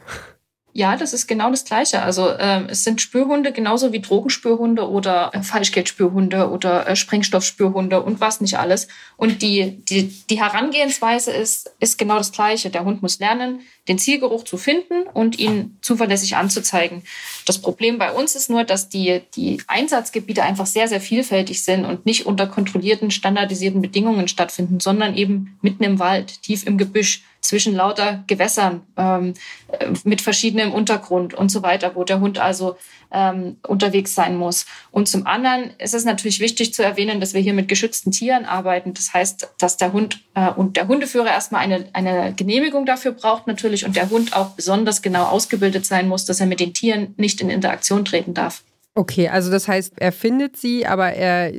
Ja, 0.76 0.96
das 0.96 1.14
ist 1.14 1.28
genau 1.28 1.52
das 1.52 1.66
Gleiche. 1.66 2.02
Also 2.02 2.30
äh, 2.30 2.66
es 2.68 2.84
sind 2.84 3.00
Spürhunde 3.00 3.52
genauso 3.52 3.94
wie 3.94 4.02
Drogenspürhunde 4.02 4.90
oder 4.90 5.30
äh, 5.34 5.44
Falschgeldspürhunde 5.44 6.50
oder 6.50 6.88
äh, 6.88 6.96
Sprengstoffspürhunde 6.96 8.02
und 8.02 8.20
was 8.20 8.42
nicht 8.42 8.58
alles. 8.58 8.88
Und 9.16 9.44
die, 9.44 9.86
die, 9.86 10.08
die 10.08 10.42
Herangehensweise 10.42 11.32
ist, 11.32 11.72
ist 11.80 12.00
genau 12.00 12.18
das 12.18 12.32
Gleiche. 12.32 12.72
Der 12.72 12.86
Hund 12.86 13.04
muss 13.04 13.20
lernen, 13.20 13.60
den 13.88 14.00
Zielgeruch 14.00 14.44
zu 14.44 14.58
finden 14.58 15.04
und 15.14 15.38
ihn 15.38 15.78
zuverlässig 15.82 16.36
anzuzeigen. 16.36 17.04
Das 17.46 17.60
Problem 17.60 17.98
bei 17.98 18.12
uns 18.12 18.36
ist 18.36 18.50
nur, 18.50 18.64
dass 18.64 18.90
die, 18.90 19.22
die 19.36 19.62
Einsatzgebiete 19.68 20.44
einfach 20.44 20.66
sehr, 20.66 20.88
sehr 20.88 21.02
vielfältig 21.02 21.64
sind 21.64 21.86
und 21.86 22.06
nicht 22.06 22.26
unter 22.26 22.48
kontrollierten, 22.48 23.12
standardisierten 23.12 23.82
Bedingungen 23.82 24.28
stattfinden, 24.28 24.80
sondern 24.80 25.16
eben 25.16 25.58
mitten 25.62 25.84
im 25.84 26.00
Wald, 26.00 26.42
tief 26.44 26.66
im 26.66 26.78
Gebüsch 26.78 27.24
zwischen 27.44 27.76
lauter 27.76 28.24
Gewässern 28.28 28.84
ähm, 28.96 29.34
äh, 29.68 29.90
mit 30.06 30.22
verschiedenem 30.22 30.72
Untergrund 30.72 31.34
und 31.34 31.50
so 31.50 31.62
weiter, 31.62 31.94
wo 31.94 32.06
der 32.06 32.22
Hund 32.22 32.40
also 32.40 32.78
ähm, 33.12 33.58
unterwegs 33.68 34.16
sein 34.16 34.38
muss. 34.38 34.66
Und 34.92 35.10
zum 35.10 35.28
anderen 35.28 35.72
ist 35.78 35.94
es 35.94 36.06
natürlich 36.06 36.40
wichtig 36.40 36.74
zu 36.74 36.84
erwähnen, 36.84 37.20
dass 37.20 37.34
wir 37.34 37.42
hier 37.42 37.54
mit 37.54 37.68
geschützten 37.68 38.12
Tieren 38.12 38.46
arbeiten. 38.46 38.94
Das 38.94 39.14
heißt, 39.14 39.50
dass 39.60 39.76
der 39.76 39.92
Hund 39.92 40.22
und 40.56 40.78
der 40.78 40.88
Hundeführer 40.88 41.28
erstmal 41.28 41.62
eine, 41.62 41.86
eine 41.94 42.34
Genehmigung 42.34 42.86
dafür 42.86 43.12
braucht 43.12 43.48
natürlich 43.48 43.86
und 43.86 43.96
der 43.96 44.10
Hund 44.10 44.36
auch 44.36 44.52
besonders 44.52 45.02
genau 45.02 45.26
ausgebildet 45.26 45.86
sein 45.86 46.08
muss, 46.08 46.26
dass 46.26 46.40
er 46.40 46.48
mit 46.48 46.60
den 46.60 46.74
Tieren 46.74 47.14
nicht 47.18 47.40
in 47.42 47.50
Interaktion 47.50 48.04
treten 48.04 48.34
darf. 48.34 48.64
Okay, 48.96 49.28
also 49.28 49.50
das 49.50 49.68
heißt, 49.68 49.96
er 49.98 50.12
findet 50.12 50.56
sie, 50.56 50.86
aber 50.86 51.14
er 51.14 51.52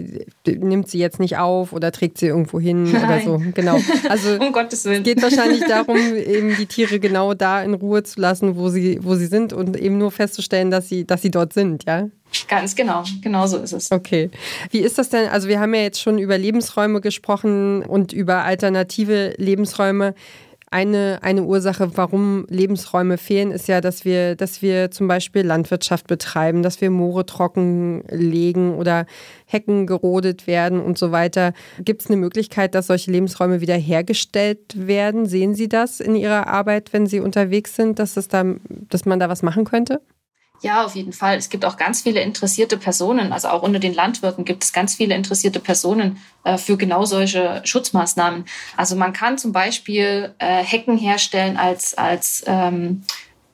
nimmt 0.46 0.88
sie 0.88 0.98
jetzt 0.98 1.18
nicht 1.18 1.36
auf 1.36 1.72
oder 1.72 1.90
trägt 1.90 2.18
sie 2.18 2.26
irgendwo 2.26 2.60
hin 2.60 2.84
Nein. 2.84 3.04
oder 3.04 3.20
so. 3.20 3.42
Genau. 3.54 3.78
Also 4.08 4.38
um 4.38 4.52
Gottes 4.52 4.84
Willen. 4.84 4.98
Es 4.98 5.02
geht 5.02 5.22
wahrscheinlich 5.22 5.64
darum, 5.66 5.96
eben 5.96 6.54
die 6.56 6.66
Tiere 6.66 7.00
genau 7.00 7.34
da 7.34 7.62
in 7.62 7.74
Ruhe 7.74 8.04
zu 8.04 8.20
lassen, 8.20 8.56
wo 8.56 8.68
sie, 8.68 9.00
wo 9.02 9.16
sie 9.16 9.26
sind 9.26 9.52
und 9.52 9.76
eben 9.76 9.98
nur 9.98 10.12
festzustellen, 10.12 10.70
dass 10.70 10.88
sie, 10.88 11.04
dass 11.04 11.22
sie 11.22 11.30
dort 11.30 11.52
sind, 11.52 11.84
ja? 11.84 12.08
Ganz 12.48 12.76
genau, 12.76 13.02
genau 13.22 13.46
so 13.46 13.58
ist 13.58 13.72
es. 13.72 13.90
Okay. 13.90 14.30
Wie 14.70 14.80
ist 14.80 14.98
das 14.98 15.08
denn? 15.08 15.28
Also 15.28 15.48
wir 15.48 15.58
haben 15.58 15.74
ja 15.74 15.82
jetzt 15.82 16.00
schon 16.00 16.18
über 16.18 16.36
Lebensräume 16.38 17.00
gesprochen 17.00 17.82
und 17.82 18.12
über 18.12 18.44
alternative 18.44 19.34
Lebensräume 19.38 20.14
eine, 20.74 21.20
eine 21.22 21.44
Ursache, 21.44 21.96
warum 21.96 22.46
Lebensräume 22.48 23.16
fehlen, 23.16 23.52
ist 23.52 23.68
ja, 23.68 23.80
dass 23.80 24.04
wir, 24.04 24.34
dass 24.34 24.60
wir 24.60 24.90
zum 24.90 25.06
Beispiel 25.06 25.42
Landwirtschaft 25.42 26.08
betreiben, 26.08 26.64
dass 26.64 26.80
wir 26.80 26.90
Moore 26.90 27.24
trockenlegen 27.26 28.74
oder 28.74 29.06
Hecken 29.46 29.86
gerodet 29.86 30.48
werden 30.48 30.80
und 30.80 30.98
so 30.98 31.12
weiter. 31.12 31.52
Gibt 31.78 32.02
es 32.02 32.08
eine 32.08 32.16
Möglichkeit, 32.16 32.74
dass 32.74 32.88
solche 32.88 33.12
Lebensräume 33.12 33.60
wiederhergestellt 33.60 34.74
werden? 34.74 35.26
Sehen 35.26 35.54
Sie 35.54 35.68
das 35.68 36.00
in 36.00 36.16
Ihrer 36.16 36.48
Arbeit, 36.48 36.92
wenn 36.92 37.06
Sie 37.06 37.20
unterwegs 37.20 37.76
sind, 37.76 38.00
dass, 38.00 38.16
es 38.16 38.26
da, 38.26 38.44
dass 38.68 39.04
man 39.04 39.20
da 39.20 39.28
was 39.28 39.44
machen 39.44 39.64
könnte? 39.64 40.00
Ja, 40.64 40.86
auf 40.86 40.94
jeden 40.96 41.12
Fall. 41.12 41.36
Es 41.36 41.50
gibt 41.50 41.66
auch 41.66 41.76
ganz 41.76 42.00
viele 42.00 42.22
interessierte 42.22 42.78
Personen. 42.78 43.34
Also 43.34 43.48
auch 43.48 43.60
unter 43.60 43.78
den 43.78 43.92
Landwirten 43.92 44.46
gibt 44.46 44.64
es 44.64 44.72
ganz 44.72 44.94
viele 44.94 45.14
interessierte 45.14 45.60
Personen 45.60 46.18
äh, 46.42 46.56
für 46.56 46.78
genau 46.78 47.04
solche 47.04 47.60
Schutzmaßnahmen. 47.64 48.46
Also 48.74 48.96
man 48.96 49.12
kann 49.12 49.36
zum 49.36 49.52
Beispiel 49.52 50.34
äh, 50.38 50.64
Hecken 50.64 50.96
herstellen 50.96 51.58
als, 51.58 51.92
als 51.98 52.44
ähm, 52.46 53.02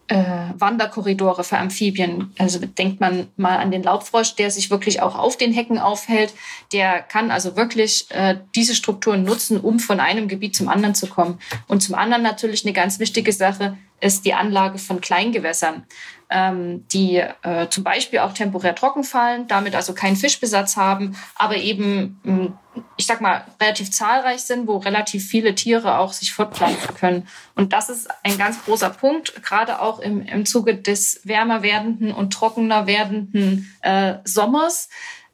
äh, 0.07 0.23
Wanderkorridore 0.57 1.43
für 1.43 1.59
Amphibien. 1.59 2.33
Also 2.39 2.61
denkt 2.61 3.01
man 3.01 3.27
mal 3.37 3.59
an 3.59 3.73
den 3.73 3.83
Laubfrosch, 3.83 4.37
der 4.37 4.53
sich 4.53 4.71
wirklich 4.71 5.03
auch 5.03 5.19
auf 5.19 5.37
den 5.37 5.53
Hecken 5.53 5.81
aufhält. 5.81 6.33
Der 6.73 7.01
kann 7.01 7.33
also 7.33 7.57
wirklich 7.57 8.07
äh, 8.11 8.37
diese 8.55 8.77
Strukturen 8.77 9.25
nutzen, 9.25 9.59
um 9.59 9.81
von 9.81 9.99
einem 9.99 10.29
Gebiet 10.29 10.55
zum 10.55 10.69
anderen 10.69 10.95
zu 10.95 11.09
kommen. 11.09 11.41
Und 11.67 11.83
zum 11.83 11.97
anderen 11.97 12.23
natürlich 12.23 12.65
eine 12.65 12.73
ganz 12.73 13.01
wichtige 13.01 13.33
Sache 13.33 13.77
ist 14.01 14.25
die 14.25 14.35
Anlage 14.35 14.79
von 14.79 15.01
Kleingewässern 15.01 15.87
ähm, 16.31 16.87
die 16.89 17.17
äh, 17.17 17.69
zum 17.69 17.85
Beispiel 17.85 18.21
auch 18.21 18.33
temporär 18.33 18.75
trocken 18.75 19.03
fallen, 19.03 19.49
damit 19.49 19.75
also 19.75 19.95
keinen 19.95 20.17
Fischbesatz 20.17 20.77
haben, 20.77 21.17
aber 21.35 21.57
eben, 21.57 22.21
hm, 22.23 22.53
ich 22.97 23.07
sag 23.07 23.21
mal, 23.21 23.45
relativ 23.61 23.91
zahlreich 23.91 24.43
sind, 24.43 24.69
wo 24.69 24.77
relativ 24.77 25.27
viele 25.27 25.57
Tiere 25.57 25.99
auch 25.99 26.13
sich 26.13 26.33
fortpflanzen 26.33 26.95
können. 26.95 27.29
Und 27.57 27.73
das 27.73 27.91
ist 27.91 28.09
ein 28.23 28.39
ganz 28.39 28.65
großer 28.65 28.91
Punkt, 28.91 29.43
gerade 29.43 29.81
auch 29.81 29.99
im, 29.99 30.23
im 30.23 30.47
Zuge 30.47 30.77
des 30.77 31.21
wärmer 31.25 31.63
werdenden 31.63 32.13
und 32.13 32.33
trockener 32.33 32.87
werdenden 32.87 33.75
äh, 33.83 34.15
Sommers 34.25 34.89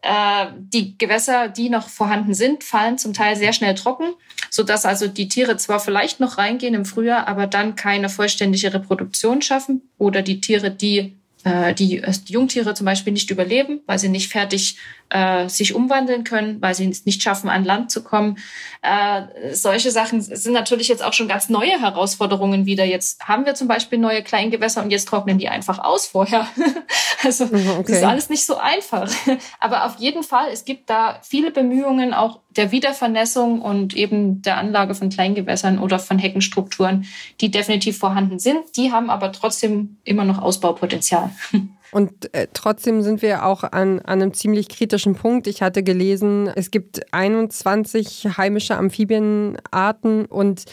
äh, 0.06 0.52
die 0.58 0.96
Gewässer, 0.96 1.48
die 1.48 1.68
noch 1.68 1.88
vorhanden 1.88 2.34
sind, 2.34 2.62
fallen 2.62 2.96
zum 2.98 3.12
Teil 3.12 3.36
sehr 3.36 3.52
schnell 3.52 3.74
trocken, 3.74 4.14
sodass 4.50 4.86
also 4.86 5.08
die 5.08 5.28
Tiere 5.28 5.56
zwar 5.56 5.80
vielleicht 5.80 6.20
noch 6.20 6.38
reingehen 6.38 6.74
im 6.74 6.84
Frühjahr, 6.84 7.26
aber 7.26 7.46
dann 7.46 7.74
keine 7.74 8.08
vollständige 8.08 8.72
Reproduktion 8.72 9.42
schaffen 9.42 9.82
oder 9.98 10.22
die 10.22 10.40
Tiere, 10.40 10.70
die 10.70 11.16
äh, 11.46 11.74
die, 11.74 11.98
äh, 12.02 12.12
die 12.26 12.32
Jungtiere 12.32 12.74
zum 12.74 12.86
Beispiel 12.86 13.12
nicht 13.12 13.30
überleben, 13.30 13.80
weil 13.86 14.00
sie 14.00 14.08
nicht 14.08 14.32
fertig 14.32 14.78
äh, 15.10 15.48
sich 15.48 15.76
umwandeln 15.76 16.24
können, 16.24 16.60
weil 16.60 16.74
sie 16.74 16.88
es 16.88 17.06
nicht 17.06 17.22
schaffen, 17.22 17.48
an 17.48 17.64
Land 17.64 17.92
zu 17.92 18.02
kommen. 18.02 18.38
Äh, 18.82 19.54
solche 19.54 19.92
Sachen 19.92 20.20
sind 20.22 20.52
natürlich 20.52 20.88
jetzt 20.88 21.04
auch 21.04 21.12
schon 21.12 21.28
ganz 21.28 21.48
neue 21.48 21.80
Herausforderungen 21.80 22.66
wieder. 22.66 22.84
Jetzt 22.84 23.28
haben 23.28 23.46
wir 23.46 23.54
zum 23.54 23.68
Beispiel 23.68 24.00
neue 24.00 24.24
Kleingewässer 24.24 24.82
und 24.82 24.90
jetzt 24.90 25.06
trocknen 25.06 25.38
die 25.38 25.48
einfach 25.48 25.78
aus 25.78 26.06
vorher. 26.06 26.48
also 27.26 27.44
okay. 27.44 27.84
das 27.86 27.96
ist 27.96 28.04
alles 28.04 28.28
nicht 28.30 28.46
so 28.46 28.56
einfach. 28.56 29.10
Aber 29.60 29.84
auf 29.84 29.96
jeden 29.96 30.22
Fall, 30.22 30.48
es 30.52 30.64
gibt 30.64 30.88
da 30.88 31.18
viele 31.22 31.50
Bemühungen 31.50 32.14
auch 32.14 32.40
der 32.50 32.72
Wiedervernässung 32.72 33.60
und 33.60 33.94
eben 33.94 34.40
der 34.42 34.56
Anlage 34.56 34.94
von 34.94 35.10
Kleingewässern 35.10 35.78
oder 35.78 35.98
von 35.98 36.18
Heckenstrukturen, 36.18 37.04
die 37.40 37.50
definitiv 37.50 37.98
vorhanden 37.98 38.38
sind. 38.38 38.76
Die 38.76 38.92
haben 38.92 39.10
aber 39.10 39.32
trotzdem 39.32 39.98
immer 40.04 40.24
noch 40.24 40.40
Ausbaupotenzial. 40.40 41.30
Und 41.92 42.34
äh, 42.34 42.48
trotzdem 42.52 43.02
sind 43.02 43.22
wir 43.22 43.46
auch 43.46 43.62
an, 43.62 44.00
an 44.00 44.20
einem 44.20 44.34
ziemlich 44.34 44.68
kritischen 44.68 45.14
Punkt. 45.14 45.46
Ich 45.46 45.62
hatte 45.62 45.82
gelesen, 45.82 46.50
es 46.54 46.70
gibt 46.70 47.12
21 47.14 48.36
heimische 48.36 48.76
Amphibienarten 48.76 50.26
und 50.26 50.64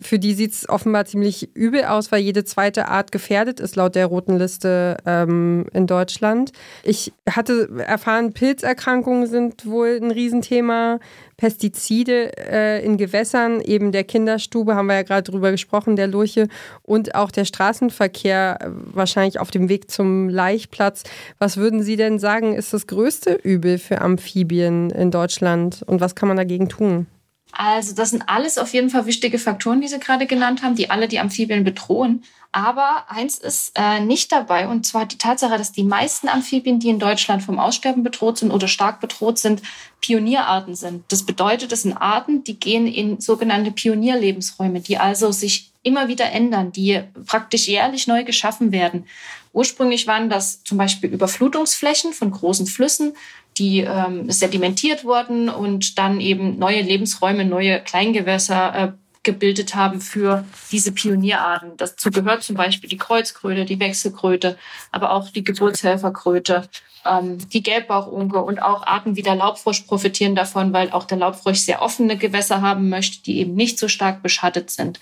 für 0.00 0.18
die 0.18 0.34
sieht 0.34 0.52
es 0.52 0.68
offenbar 0.68 1.04
ziemlich 1.04 1.54
übel 1.54 1.84
aus, 1.84 2.12
weil 2.12 2.20
jede 2.20 2.44
zweite 2.44 2.88
Art 2.88 3.12
gefährdet 3.12 3.60
ist 3.60 3.76
laut 3.76 3.94
der 3.94 4.06
roten 4.06 4.38
Liste 4.38 4.96
ähm, 5.06 5.66
in 5.72 5.86
Deutschland. 5.86 6.52
Ich 6.82 7.12
hatte 7.28 7.68
erfahren, 7.78 8.32
Pilzerkrankungen 8.32 9.26
sind 9.26 9.66
wohl 9.66 9.98
ein 10.02 10.10
Riesenthema. 10.10 10.98
Pestizide 11.38 12.36
äh, 12.36 12.84
in 12.84 12.96
Gewässern, 12.96 13.60
eben 13.60 13.92
der 13.92 14.02
Kinderstube, 14.02 14.74
haben 14.74 14.86
wir 14.86 14.96
ja 14.96 15.02
gerade 15.02 15.22
drüber 15.22 15.52
gesprochen, 15.52 15.94
der 15.94 16.08
Lurche, 16.08 16.48
und 16.82 17.14
auch 17.14 17.30
der 17.30 17.44
Straßenverkehr 17.44 18.58
wahrscheinlich 18.68 19.38
auf 19.38 19.52
dem 19.52 19.68
Weg 19.68 19.88
zum 19.88 20.28
Laichplatz. 20.28 21.04
Was 21.38 21.56
würden 21.56 21.82
Sie 21.82 21.94
denn 21.94 22.18
sagen, 22.18 22.54
ist 22.54 22.74
das 22.74 22.88
größte 22.88 23.34
Übel 23.34 23.78
für 23.78 24.00
Amphibien 24.00 24.90
in 24.90 25.12
Deutschland 25.12 25.84
und 25.86 26.00
was 26.00 26.16
kann 26.16 26.26
man 26.26 26.36
dagegen 26.36 26.68
tun? 26.68 27.06
Also 27.52 27.94
das 27.94 28.10
sind 28.10 28.24
alles 28.28 28.58
auf 28.58 28.72
jeden 28.72 28.90
Fall 28.90 29.06
wichtige 29.06 29.38
Faktoren, 29.38 29.80
die 29.80 29.88
Sie 29.88 29.98
gerade 29.98 30.26
genannt 30.26 30.62
haben, 30.62 30.74
die 30.74 30.90
alle 30.90 31.08
die 31.08 31.18
Amphibien 31.18 31.64
bedrohen. 31.64 32.22
Aber 32.50 33.04
eins 33.08 33.38
ist 33.38 33.72
äh, 33.74 34.00
nicht 34.00 34.32
dabei, 34.32 34.68
und 34.68 34.86
zwar 34.86 35.04
die 35.04 35.18
Tatsache, 35.18 35.58
dass 35.58 35.72
die 35.72 35.82
meisten 35.82 36.28
Amphibien, 36.28 36.80
die 36.80 36.88
in 36.88 36.98
Deutschland 36.98 37.42
vom 37.42 37.58
Aussterben 37.58 38.02
bedroht 38.02 38.38
sind 38.38 38.50
oder 38.50 38.68
stark 38.68 39.00
bedroht 39.00 39.38
sind, 39.38 39.60
Pionierarten 40.00 40.74
sind. 40.74 41.04
Das 41.08 41.24
bedeutet, 41.24 41.72
das 41.72 41.82
sind 41.82 41.96
Arten, 41.96 42.44
die 42.44 42.58
gehen 42.58 42.86
in 42.86 43.20
sogenannte 43.20 43.70
Pionierlebensräume, 43.70 44.80
die 44.80 44.96
also 44.96 45.30
sich 45.30 45.72
immer 45.82 46.08
wieder 46.08 46.32
ändern, 46.32 46.72
die 46.72 47.02
praktisch 47.26 47.68
jährlich 47.68 48.06
neu 48.06 48.24
geschaffen 48.24 48.72
werden. 48.72 49.06
Ursprünglich 49.52 50.06
waren 50.06 50.30
das 50.30 50.62
zum 50.64 50.78
Beispiel 50.78 51.10
Überflutungsflächen 51.10 52.12
von 52.12 52.30
großen 52.30 52.66
Flüssen, 52.66 53.14
die 53.58 53.80
ähm, 53.80 54.30
sedimentiert 54.30 55.04
wurden 55.04 55.48
und 55.48 55.98
dann 55.98 56.20
eben 56.20 56.58
neue 56.58 56.82
Lebensräume, 56.82 57.44
neue 57.44 57.80
Kleingewässer 57.80 58.74
äh, 58.74 58.92
gebildet 59.22 59.74
haben 59.74 60.00
für 60.00 60.44
diese 60.70 60.92
Pionierarten. 60.92 61.76
Dazu 61.76 62.10
gehört 62.10 62.42
zum 62.42 62.56
Beispiel 62.56 62.88
die 62.88 62.96
Kreuzkröte, 62.96 63.64
die 63.64 63.80
Wechselkröte, 63.80 64.56
aber 64.90 65.12
auch 65.12 65.28
die 65.30 65.44
Geburtshelferkröte, 65.44 66.68
ähm, 67.04 67.38
die 67.50 67.62
Gelbbauchunke 67.62 68.38
und 68.38 68.62
auch 68.62 68.86
Arten 68.86 69.16
wie 69.16 69.22
der 69.22 69.34
Laubfrosch 69.34 69.82
profitieren 69.82 70.34
davon, 70.34 70.72
weil 70.72 70.90
auch 70.92 71.04
der 71.04 71.18
Laubfrosch 71.18 71.58
sehr 71.58 71.82
offene 71.82 72.16
Gewässer 72.16 72.62
haben 72.62 72.88
möchte, 72.88 73.22
die 73.22 73.38
eben 73.40 73.54
nicht 73.54 73.78
so 73.78 73.88
stark 73.88 74.22
beschattet 74.22 74.70
sind. 74.70 75.00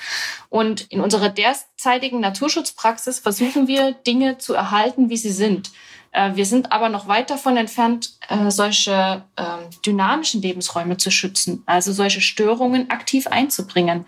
Und 0.48 0.82
in 0.90 1.00
unserer 1.00 1.28
derzeitigen 1.28 2.20
Naturschutzpraxis 2.20 3.18
versuchen 3.18 3.68
wir, 3.68 3.92
Dinge 3.92 4.38
zu 4.38 4.54
erhalten, 4.54 5.08
wie 5.08 5.16
sie 5.16 5.32
sind. 5.32 5.70
Äh, 6.16 6.34
wir 6.34 6.46
sind 6.46 6.72
aber 6.72 6.88
noch 6.88 7.08
weit 7.08 7.30
davon 7.30 7.56
entfernt, 7.58 8.14
äh, 8.28 8.50
solche 8.50 9.22
ähm, 9.36 9.70
dynamischen 9.84 10.40
Lebensräume 10.40 10.96
zu 10.96 11.10
schützen, 11.10 11.62
also 11.66 11.92
solche 11.92 12.22
Störungen 12.22 12.90
aktiv 12.90 13.26
einzubringen. 13.26 14.06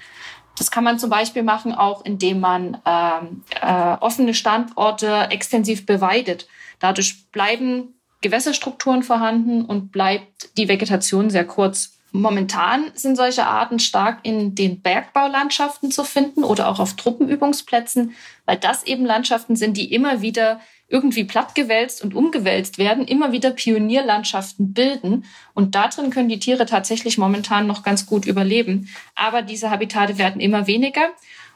Das 0.56 0.70
kann 0.70 0.84
man 0.84 0.98
zum 0.98 1.10
Beispiel 1.10 1.42
machen, 1.42 1.72
auch 1.72 2.04
indem 2.04 2.40
man 2.40 2.78
ähm, 2.84 3.42
äh, 3.60 3.96
offene 4.00 4.34
Standorte 4.34 5.28
extensiv 5.30 5.86
beweidet. 5.86 6.48
Dadurch 6.80 7.30
bleiben 7.30 7.94
Gewässerstrukturen 8.22 9.02
vorhanden 9.02 9.64
und 9.64 9.92
bleibt 9.92 10.56
die 10.56 10.66
Vegetation 10.66 11.30
sehr 11.30 11.46
kurz. 11.46 11.98
Momentan 12.10 12.90
sind 12.94 13.16
solche 13.16 13.46
Arten 13.46 13.78
stark 13.78 14.20
in 14.22 14.54
den 14.54 14.80
Bergbaulandschaften 14.80 15.92
zu 15.92 16.04
finden 16.04 16.42
oder 16.42 16.68
auch 16.68 16.80
auf 16.80 16.96
Truppenübungsplätzen, 16.96 18.14
weil 18.46 18.56
das 18.56 18.82
eben 18.84 19.04
Landschaften 19.04 19.56
sind, 19.56 19.76
die 19.76 19.92
immer 19.92 20.22
wieder 20.22 20.58
irgendwie 20.88 21.24
plattgewälzt 21.24 22.02
und 22.02 22.14
umgewälzt 22.14 22.78
werden, 22.78 23.06
immer 23.06 23.30
wieder 23.30 23.50
Pionierlandschaften 23.50 24.72
bilden. 24.72 25.24
Und 25.54 25.74
darin 25.74 26.10
können 26.10 26.30
die 26.30 26.38
Tiere 26.38 26.64
tatsächlich 26.64 27.18
momentan 27.18 27.66
noch 27.66 27.82
ganz 27.82 28.06
gut 28.06 28.24
überleben. 28.24 28.88
Aber 29.14 29.42
diese 29.42 29.70
Habitate 29.70 30.16
werden 30.16 30.40
immer 30.40 30.66
weniger. 30.66 31.10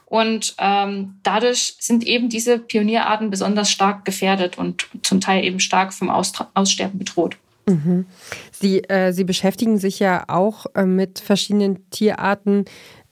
Und 0.05 0.55
ähm, 0.59 1.15
dadurch 1.23 1.77
sind 1.79 2.05
eben 2.07 2.29
diese 2.29 2.59
Pionierarten 2.59 3.31
besonders 3.31 3.71
stark 3.71 4.05
gefährdet 4.05 4.59
und 4.59 4.87
zum 5.03 5.23
Teil 5.23 5.43
eben 5.43 5.59
stark 5.59 5.95
vom 5.95 6.11
Austra 6.11 6.51
Aussterben 6.53 6.99
bedroht. 6.99 7.39
Mhm. 7.67 8.05
Sie, 8.51 8.85
äh, 8.85 9.13
Sie 9.13 9.25
beschäftigen 9.25 9.79
sich 9.79 9.99
ja 10.01 10.25
auch 10.29 10.67
äh, 10.75 10.85
mit 10.85 11.21
verschiedenen 11.21 11.89
Tierarten 11.89 12.67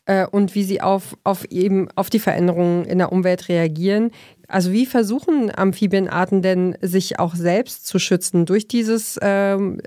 äh, 0.05 0.27
und 0.27 0.55
wie 0.55 0.65
sie 0.65 0.81
auf, 0.81 1.17
auf, 1.25 1.45
eben 1.47 1.89
auf 1.95 2.11
die 2.11 2.19
Veränderungen 2.19 2.85
in 2.85 2.99
der 2.99 3.13
Umwelt 3.13 3.49
reagieren. 3.49 4.11
Also 4.51 4.73
wie 4.73 4.85
versuchen 4.85 5.51
Amphibienarten 5.57 6.43
denn, 6.43 6.77
sich 6.81 7.19
auch 7.19 7.35
selbst 7.35 7.87
zu 7.87 7.99
schützen 7.99 8.47
durch 8.47 8.67
dieses 8.67 9.19
ähm, 9.23 9.81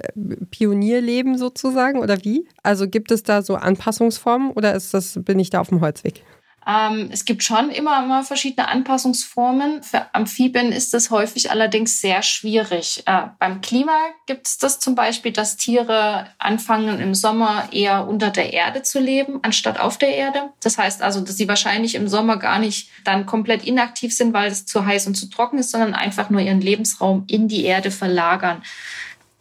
Pionierleben 0.52 1.38
sozusagen 1.38 2.00
oder 2.00 2.24
wie? 2.24 2.48
Also 2.64 2.88
gibt 2.88 3.12
es 3.12 3.24
da 3.24 3.42
so 3.42 3.56
Anpassungsformen 3.56 4.52
oder 4.52 4.74
ist 4.74 4.94
das, 4.94 5.20
bin 5.22 5.38
ich 5.40 5.50
da 5.50 5.60
auf 5.60 5.70
dem 5.70 5.82
Holzweg? 5.82 6.24
Ähm, 6.68 7.10
es 7.12 7.26
gibt 7.26 7.44
schon 7.44 7.70
immer 7.70 8.02
mal 8.06 8.24
verschiedene 8.24 8.68
Anpassungsformen. 8.68 9.84
Für 9.84 10.14
Amphibien 10.14 10.72
ist 10.72 10.94
das 10.94 11.12
häufig 11.12 11.52
allerdings 11.52 12.00
sehr 12.00 12.22
schwierig. 12.22 13.04
Äh, 13.06 13.28
beim 13.40 13.62
Klima 13.62 13.98
gibt 14.28 14.48
es 14.48 14.58
das 14.58 14.80
zum 14.80 14.96
Beispiel, 14.96 15.34
dass 15.34 15.58
Tiere 15.58 16.28
anfangen 16.38 17.00
im 17.00 17.14
Sommer 17.14 17.68
eher 17.72 18.08
unter 18.08 18.30
der 18.30 18.54
Erde 18.54 18.82
zu 18.82 19.00
leben, 19.00 19.40
anstatt 19.42 19.80
auf 19.80 19.98
der 19.98 20.16
Erde. 20.16 20.52
Das 20.62 20.78
heißt 20.78 21.02
also, 21.02 21.22
dass 21.22 21.36
sie 21.36 21.48
wahrscheinlich 21.48 21.96
im 21.96 22.08
Sommer 22.08 22.38
gar 22.38 22.60
nicht 22.60 22.90
dann 23.04 23.26
komplett 23.26 23.66
inaktiv 23.66 24.16
sind, 24.16 24.34
weil 24.34 24.50
es 24.50 24.66
zu 24.66 24.86
heiß 24.86 25.08
und 25.08 25.16
zu 25.16 25.30
trocken 25.30 25.58
ist, 25.58 25.72
sondern 25.72 25.94
einfach 25.94 26.30
nur 26.30 26.42
ihren 26.42 26.62
Lebensraum 26.62 27.26
in 27.28 27.48
die 27.48 27.66
Erde 27.66 27.92
verlagern. 27.92 28.64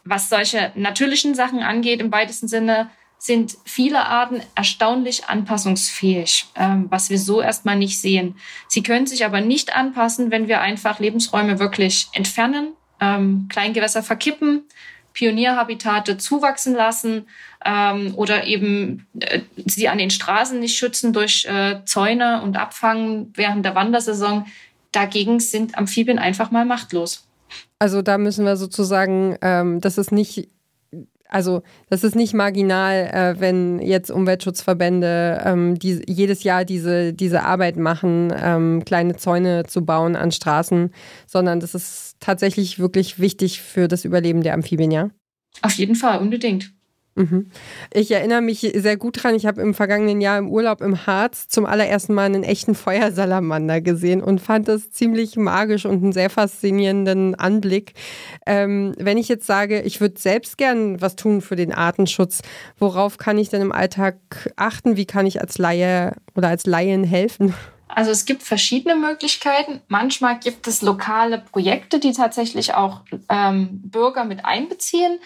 Was 0.04 0.28
solche 0.28 0.72
natürlichen 0.74 1.36
Sachen 1.36 1.60
angeht, 1.60 2.00
im 2.00 2.10
weitesten 2.10 2.48
Sinne, 2.48 2.90
sind 3.22 3.56
viele 3.64 4.04
Arten 4.04 4.42
erstaunlich 4.56 5.26
anpassungsfähig, 5.26 6.46
ähm, 6.56 6.86
was 6.90 7.08
wir 7.08 7.20
so 7.20 7.40
erstmal 7.40 7.76
nicht 7.76 8.00
sehen. 8.00 8.34
Sie 8.66 8.82
können 8.82 9.06
sich 9.06 9.24
aber 9.24 9.40
nicht 9.40 9.76
anpassen, 9.76 10.32
wenn 10.32 10.48
wir 10.48 10.60
einfach 10.60 10.98
Lebensräume 10.98 11.60
wirklich 11.60 12.08
entfernen, 12.14 12.72
ähm, 13.00 13.46
Kleingewässer 13.48 14.02
verkippen, 14.02 14.64
Pionierhabitate 15.12 16.18
zuwachsen 16.18 16.74
lassen 16.74 17.28
ähm, 17.64 18.12
oder 18.16 18.44
eben 18.44 19.06
äh, 19.20 19.42
sie 19.66 19.86
an 19.86 19.98
den 19.98 20.10
Straßen 20.10 20.58
nicht 20.58 20.76
schützen 20.76 21.12
durch 21.12 21.44
äh, 21.44 21.84
Zäune 21.84 22.42
und 22.42 22.56
Abfangen 22.56 23.32
während 23.36 23.64
der 23.64 23.76
Wandersaison. 23.76 24.46
Dagegen 24.90 25.38
sind 25.38 25.78
Amphibien 25.78 26.18
einfach 26.18 26.50
mal 26.50 26.64
machtlos. 26.64 27.24
Also 27.78 28.02
da 28.02 28.18
müssen 28.18 28.44
wir 28.44 28.56
sozusagen, 28.56 29.36
ähm, 29.42 29.80
das 29.80 29.96
ist 29.96 30.10
nicht 30.10 30.48
also 31.32 31.62
das 31.88 32.04
ist 32.04 32.14
nicht 32.14 32.34
marginal, 32.34 33.10
äh, 33.12 33.40
wenn 33.40 33.80
jetzt 33.80 34.10
Umweltschutzverbände 34.10 35.42
ähm, 35.44 35.78
die, 35.78 36.02
jedes 36.06 36.44
Jahr 36.44 36.64
diese, 36.64 37.14
diese 37.14 37.42
Arbeit 37.42 37.76
machen, 37.76 38.32
ähm, 38.36 38.84
kleine 38.84 39.16
Zäune 39.16 39.64
zu 39.64 39.84
bauen 39.84 40.14
an 40.14 40.30
Straßen, 40.30 40.90
sondern 41.26 41.60
das 41.60 41.74
ist 41.74 42.16
tatsächlich 42.20 42.78
wirklich 42.78 43.18
wichtig 43.18 43.62
für 43.62 43.88
das 43.88 44.04
Überleben 44.04 44.42
der 44.42 44.54
Amphibien, 44.54 44.90
ja? 44.90 45.08
Auf 45.62 45.72
jeden 45.72 45.94
Fall, 45.94 46.20
unbedingt. 46.20 46.72
Mhm. 47.14 47.50
Ich 47.92 48.10
erinnere 48.10 48.40
mich 48.40 48.60
sehr 48.60 48.96
gut 48.96 49.22
dran, 49.22 49.34
ich 49.34 49.44
habe 49.44 49.60
im 49.60 49.74
vergangenen 49.74 50.22
Jahr 50.22 50.38
im 50.38 50.48
Urlaub 50.48 50.80
im 50.80 51.06
Harz 51.06 51.46
zum 51.46 51.66
allerersten 51.66 52.14
Mal 52.14 52.24
einen 52.24 52.42
echten 52.42 52.74
Feuersalamander 52.74 53.82
gesehen 53.82 54.22
und 54.22 54.40
fand 54.40 54.68
das 54.68 54.90
ziemlich 54.90 55.36
magisch 55.36 55.84
und 55.84 56.02
einen 56.02 56.12
sehr 56.12 56.30
faszinierenden 56.30 57.34
Anblick. 57.34 57.92
Ähm, 58.46 58.94
wenn 58.98 59.18
ich 59.18 59.28
jetzt 59.28 59.46
sage, 59.46 59.82
ich 59.82 60.00
würde 60.00 60.18
selbst 60.18 60.56
gern 60.56 61.02
was 61.02 61.16
tun 61.16 61.42
für 61.42 61.56
den 61.56 61.74
Artenschutz, 61.74 62.40
worauf 62.78 63.18
kann 63.18 63.36
ich 63.36 63.50
denn 63.50 63.60
im 63.60 63.72
Alltag 63.72 64.16
achten? 64.56 64.96
Wie 64.96 65.06
kann 65.06 65.26
ich 65.26 65.40
als 65.40 65.58
Laie 65.58 66.16
oder 66.34 66.48
als 66.48 66.64
Laien 66.64 67.04
helfen? 67.04 67.54
Also 67.94 68.10
es 68.10 68.24
gibt 68.24 68.42
verschiedene 68.42 68.96
Möglichkeiten. 68.96 69.82
Manchmal 69.88 70.38
gibt 70.38 70.66
es 70.66 70.80
lokale 70.80 71.38
Projekte, 71.38 71.98
die 71.98 72.12
tatsächlich 72.12 72.74
auch 72.74 73.02
ähm, 73.28 73.82
Bürger 73.84 74.24
mit 74.24 74.46
einbeziehen. 74.46 75.18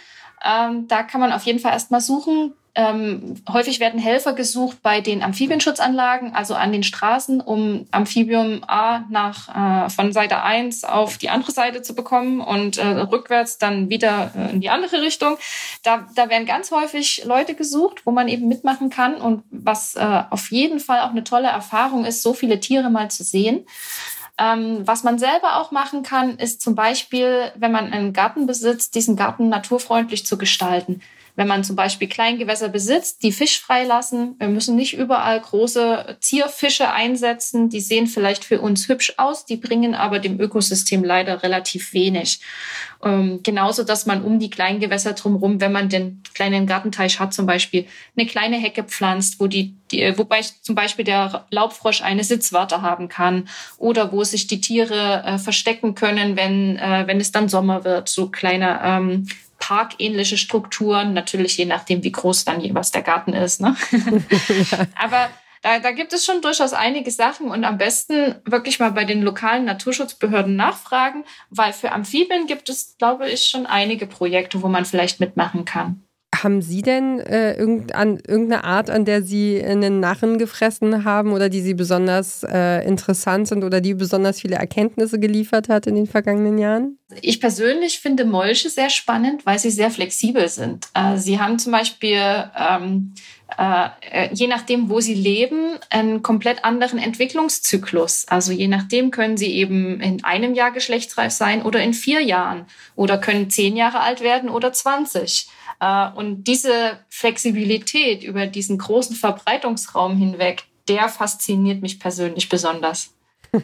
Ähm, 0.47 0.87
da 0.89 1.03
kann 1.03 1.21
man 1.21 1.33
auf 1.33 1.43
jeden 1.45 1.59
Fall 1.59 1.73
erstmal 1.73 2.01
suchen. 2.01 2.53
Ähm, 2.79 3.37
häufig 3.51 3.81
werden 3.81 3.99
Helfer 3.99 4.35
gesucht 4.35 4.83
bei 4.83 5.01
den 5.01 5.23
Amphibienschutzanlagen, 5.23 6.35
also 6.35 6.55
an 6.55 6.73
den 6.73 6.83
Straßen, 6.83 7.41
um 7.41 7.87
Amphibium 7.91 8.63
A 8.67 9.07
nach, 9.09 9.87
äh, 9.87 9.89
von 9.89 10.13
Seite 10.13 10.43
1 10.43 10.85
auf 10.85 11.17
die 11.17 11.31
andere 11.31 11.53
Seite 11.53 11.81
zu 11.81 11.95
bekommen 11.95 12.43
und 12.43 12.77
äh, 12.77 12.87
rückwärts 12.87 13.57
dann 13.57 13.89
wieder 13.89 14.31
äh, 14.37 14.51
in 14.53 14.61
die 14.61 14.69
andere 14.69 15.01
Richtung. 15.01 15.39
Da, 15.85 16.07
da 16.15 16.29
werden 16.29 16.47
ganz 16.47 16.71
häufig 16.71 17.25
Leute 17.25 17.55
gesucht, 17.55 18.03
wo 18.05 18.11
man 18.11 18.29
eben 18.29 18.47
mitmachen 18.47 18.91
kann 18.91 19.15
und 19.15 19.43
was 19.51 19.95
äh, 19.95 20.23
auf 20.29 20.51
jeden 20.51 20.79
Fall 20.79 21.01
auch 21.01 21.11
eine 21.11 21.25
tolle 21.25 21.49
Erfahrung 21.49 22.05
ist, 22.05 22.23
so 22.23 22.35
viele 22.35 22.61
Tiere 22.61 22.91
mal 22.91 23.11
zu 23.11 23.25
sehen. 23.25 23.65
Ähm, 24.39 24.87
was 24.87 25.03
man 25.03 25.19
selber 25.19 25.57
auch 25.57 25.71
machen 25.71 26.03
kann, 26.03 26.39
ist 26.39 26.61
zum 26.61 26.75
Beispiel, 26.75 27.53
wenn 27.57 27.73
man 27.73 27.93
einen 27.93 28.13
Garten 28.13 28.47
besitzt, 28.47 28.95
diesen 28.95 29.17
Garten 29.17 29.49
naturfreundlich 29.49 30.27
zu 30.27 30.37
gestalten 30.37 31.01
wenn 31.37 31.47
man 31.47 31.65
zum 31.65 31.77
Beispiel 31.77 32.09
Kleingewässer 32.09 32.71
besitzt, 32.71 33.23
die 33.23 33.31
fischfrei 33.31 33.85
lassen. 33.85 34.37
Wir 34.39 34.49
müssen 34.49 34.75
nicht 34.75 34.95
überall 34.97 35.39
große 35.39 36.17
Zierfische 36.21 36.91
einsetzen. 36.91 37.69
Die 37.69 37.81
sehen 37.81 38.07
vielleicht 38.07 38.45
für 38.45 38.61
uns 38.61 38.89
hübsch 38.89 39.15
aus, 39.19 39.45
die 39.45 39.57
bringen 39.57 39.95
aber 39.95 40.19
dem 40.19 40.41
Ökosystem 40.41 41.05
leider 41.05 41.43
relativ 41.43 41.93
wenig. 41.93 42.41
Ähm, 43.05 43.41
genauso, 43.43 43.85
dass 43.85 44.07
man 44.07 44.23
um 44.23 44.39
die 44.39 44.49
Kleingewässer 44.49 45.13
drumherum, 45.13 45.61
wenn 45.61 45.73
man 45.73 45.91
den 45.91 46.23
kleinen 46.33 46.67
Gartenteich 46.67 47.21
hat, 47.21 47.35
zum 47.35 47.45
Beispiel 47.45 47.87
eine 48.17 48.27
kleine 48.27 48.57
Hecke 48.57 48.83
pflanzt, 48.85 49.39
wo 49.39 49.47
die, 49.47 49.75
die 49.91 50.17
wobei 50.17 50.41
zum 50.41 50.75
Beispiel 50.75 51.05
der 51.05 51.47
Laubfrosch 51.51 52.01
eine 52.01 52.25
Sitzwarte 52.25 52.81
haben 52.81 53.09
kann 53.09 53.49
oder 53.77 54.11
wo 54.11 54.25
sich 54.25 54.47
die 54.47 54.63
Tiere 54.63 55.23
äh, 55.25 55.39
verstecken 55.39 55.95
können, 55.95 56.37
wenn, 56.37 56.79
äh, 56.79 57.05
wenn 57.07 57.21
es 57.21 57.31
dann 57.31 57.51
Sommer 57.51 57.85
wird. 57.85 58.09
So 58.09 58.31
kleine 58.31 58.81
ähm, 58.83 59.27
parkähnliche 59.67 60.39
Strukturen, 60.39 61.13
natürlich 61.13 61.57
je 61.57 61.65
nachdem, 61.65 62.05
wie 62.05 62.13
groß 62.13 62.45
dann 62.45 62.61
jeweils 62.61 62.93
der 62.93 63.03
Garten 63.03 63.33
ist. 63.33 63.61
Ne? 63.61 63.75
Aber 64.95 65.29
da, 65.63 65.81
da 65.81 65.91
gibt 65.91 66.13
es 66.13 66.25
schon 66.25 66.41
durchaus 66.41 66.73
einige 66.73 67.11
Sachen 67.11 67.51
und 67.51 67.65
am 67.65 67.77
besten 67.77 68.37
wirklich 68.45 68.79
mal 68.79 68.93
bei 68.93 69.05
den 69.05 69.23
lokalen 69.23 69.65
Naturschutzbehörden 69.65 70.55
nachfragen, 70.55 71.25
weil 71.51 71.73
für 71.73 71.91
Amphibien 71.91 72.47
gibt 72.47 72.69
es, 72.69 72.97
glaube 72.97 73.29
ich, 73.29 73.47
schon 73.47 73.67
einige 73.67 74.07
Projekte, 74.07 74.63
wo 74.63 74.69
man 74.69 74.85
vielleicht 74.85 75.19
mitmachen 75.19 75.65
kann. 75.65 76.06
Haben 76.43 76.63
Sie 76.63 76.83
denn 76.83 77.21
äh, 77.21 77.55
irgendeine 77.55 78.65
Art, 78.65 78.91
an 78.91 79.05
der 79.05 79.23
Sie 79.23 79.63
einen 79.63 80.01
Narren 80.01 80.39
gefressen 80.39 81.05
haben 81.05 81.33
oder 81.33 81.49
die 81.49 81.61
Sie 81.61 81.75
besonders 81.75 82.43
äh, 82.43 82.87
interessant 82.87 83.49
sind 83.49 83.65
oder 83.65 83.81
die 83.81 83.95
besonders 83.95 84.41
viele 84.41 84.57
Erkenntnisse 84.57 85.19
geliefert 85.19 85.69
hat 85.69 85.87
in 85.87 85.95
den 85.95 86.07
vergangenen 86.07 86.59
Jahren? 86.59 86.99
Ich 87.23 87.41
persönlich 87.41 88.01
finde 88.01 88.25
Molche 88.25 88.69
sehr 88.69 88.91
spannend, 88.91 89.47
weil 89.47 89.59
sie 89.59 89.71
sehr 89.71 89.91
flexibel 89.91 90.49
sind. 90.49 90.89
Äh, 90.95 91.17
sie 91.17 91.41
haben 91.41 91.59
zum 91.59 91.73
Beispiel 91.73 92.21
ähm, 92.59 93.15
äh, 93.57 93.89
äh, 94.11 94.35
je 94.35 94.49
nachdem, 94.49 94.91
wo 94.91 95.01
sie 95.01 95.15
leben, 95.15 95.79
einen 95.89 96.23
komplett 96.23 96.65
anderen 96.65 96.99
Entwicklungszyklus. 96.99 98.27
Also 98.29 98.53
je 98.53 98.67
nachdem 98.67 99.13
können 99.13 99.37
sie 99.37 99.53
eben 99.53 100.01
in 100.01 100.25
einem 100.25 100.55
Jahr 100.55 100.73
geschlechtsreif 100.73 101.33
sein 101.33 101.63
oder 101.63 101.81
in 101.81 101.95
vier 101.95 102.21
Jahren 102.21 102.67
oder 102.97 103.19
können 103.19 103.49
zehn 103.49 103.77
Jahre 103.77 104.01
alt 104.01 104.21
werden 104.21 104.51
oder 104.51 104.73
20. 104.73 105.49
Äh, 105.81 106.11
und 106.13 106.45
diese 106.45 106.99
Flexibilität 107.09 108.23
über 108.23 108.47
diesen 108.47 108.79
großen 108.79 109.17
Verbreitungsraum 109.17 110.17
hinweg, 110.17 110.65
der 110.89 111.09
fasziniert 111.09 111.83
mich 111.83 112.01
persönlich 112.01 112.49
besonders. 112.49 113.13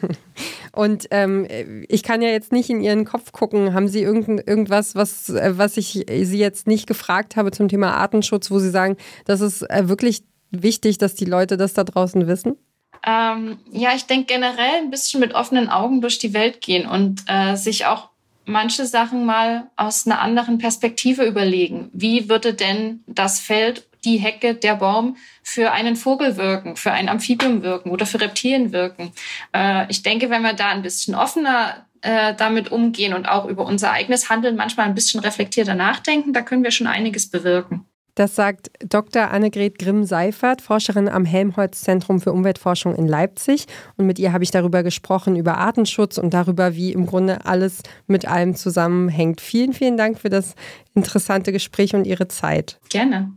Und 0.71 1.07
ähm, 1.11 1.45
ich 1.87 2.01
kann 2.03 2.21
ja 2.21 2.29
jetzt 2.29 2.51
nicht 2.51 2.69
in 2.69 2.81
Ihren 2.81 3.05
Kopf 3.05 3.31
gucken. 3.31 3.73
Haben 3.73 3.87
Sie 3.87 4.01
irgend, 4.01 4.27
irgendwas, 4.47 4.95
was, 4.95 5.29
äh, 5.29 5.57
was 5.57 5.77
ich 5.77 6.05
Sie 6.07 6.37
jetzt 6.37 6.67
nicht 6.67 6.87
gefragt 6.87 7.35
habe 7.35 7.51
zum 7.51 7.67
Thema 7.67 7.95
Artenschutz, 7.95 8.49
wo 8.49 8.59
Sie 8.59 8.71
sagen, 8.71 8.97
das 9.25 9.41
ist 9.41 9.61
äh, 9.69 9.87
wirklich 9.87 10.23
wichtig, 10.49 10.97
dass 10.97 11.15
die 11.15 11.25
Leute 11.25 11.57
das 11.57 11.73
da 11.73 11.83
draußen 11.83 12.25
wissen? 12.27 12.57
Ähm, 13.05 13.59
ja, 13.71 13.93
ich 13.95 14.05
denke 14.05 14.33
generell 14.33 14.81
ein 14.81 14.89
bisschen 14.89 15.19
mit 15.19 15.35
offenen 15.35 15.69
Augen 15.69 16.01
durch 16.01 16.19
die 16.19 16.33
Welt 16.33 16.61
gehen 16.61 16.87
und 16.87 17.23
äh, 17.27 17.55
sich 17.55 17.85
auch 17.85 18.09
manche 18.45 18.85
Sachen 18.85 19.25
mal 19.25 19.69
aus 19.75 20.05
einer 20.05 20.21
anderen 20.21 20.57
Perspektive 20.57 21.25
überlegen. 21.25 21.89
Wie 21.93 22.29
würde 22.29 22.53
denn 22.53 23.03
das 23.07 23.39
Feld 23.39 23.87
die 24.05 24.17
Hecke, 24.17 24.55
der 24.55 24.75
Baum 24.75 25.17
für 25.43 25.71
einen 25.71 25.95
Vogel 25.95 26.37
wirken, 26.37 26.75
für 26.75 26.91
ein 26.91 27.09
Amphibium 27.09 27.63
wirken 27.63 27.89
oder 27.89 28.05
für 28.05 28.19
Reptilien 28.19 28.71
wirken. 28.71 29.13
Äh, 29.55 29.89
ich 29.89 30.03
denke, 30.03 30.29
wenn 30.29 30.41
wir 30.41 30.53
da 30.53 30.69
ein 30.69 30.81
bisschen 30.81 31.15
offener 31.15 31.85
äh, 32.01 32.33
damit 32.35 32.71
umgehen 32.71 33.13
und 33.13 33.25
auch 33.25 33.45
über 33.45 33.65
unser 33.65 33.91
eigenes 33.91 34.29
Handeln 34.29 34.55
manchmal 34.55 34.87
ein 34.87 34.95
bisschen 34.95 35.21
reflektierter 35.21 35.75
nachdenken, 35.75 36.33
da 36.33 36.41
können 36.41 36.63
wir 36.63 36.71
schon 36.71 36.87
einiges 36.87 37.29
bewirken. 37.29 37.85
Das 38.15 38.35
sagt 38.35 38.71
Dr. 38.87 39.31
Annegret 39.31 39.79
Grimm-Seifert, 39.79 40.61
Forscherin 40.61 41.09
am 41.09 41.25
Helmholtz-Zentrum 41.25 42.21
für 42.21 42.31
Umweltforschung 42.31 42.95
in 42.95 43.07
Leipzig. 43.07 43.65
Und 43.97 44.05
mit 44.05 44.19
ihr 44.19 44.33
habe 44.33 44.43
ich 44.43 44.51
darüber 44.51 44.83
gesprochen, 44.83 45.35
über 45.35 45.57
Artenschutz 45.57 46.17
und 46.17 46.33
darüber, 46.33 46.75
wie 46.75 46.93
im 46.93 47.05
Grunde 47.05 47.45
alles 47.45 47.81
mit 48.07 48.27
allem 48.27 48.55
zusammenhängt. 48.55 49.41
Vielen, 49.41 49.73
vielen 49.73 49.97
Dank 49.97 50.19
für 50.19 50.29
das 50.29 50.55
interessante 50.93 51.51
Gespräch 51.51 51.95
und 51.95 52.05
Ihre 52.05 52.27
Zeit. 52.27 52.79
Gerne. 52.89 53.31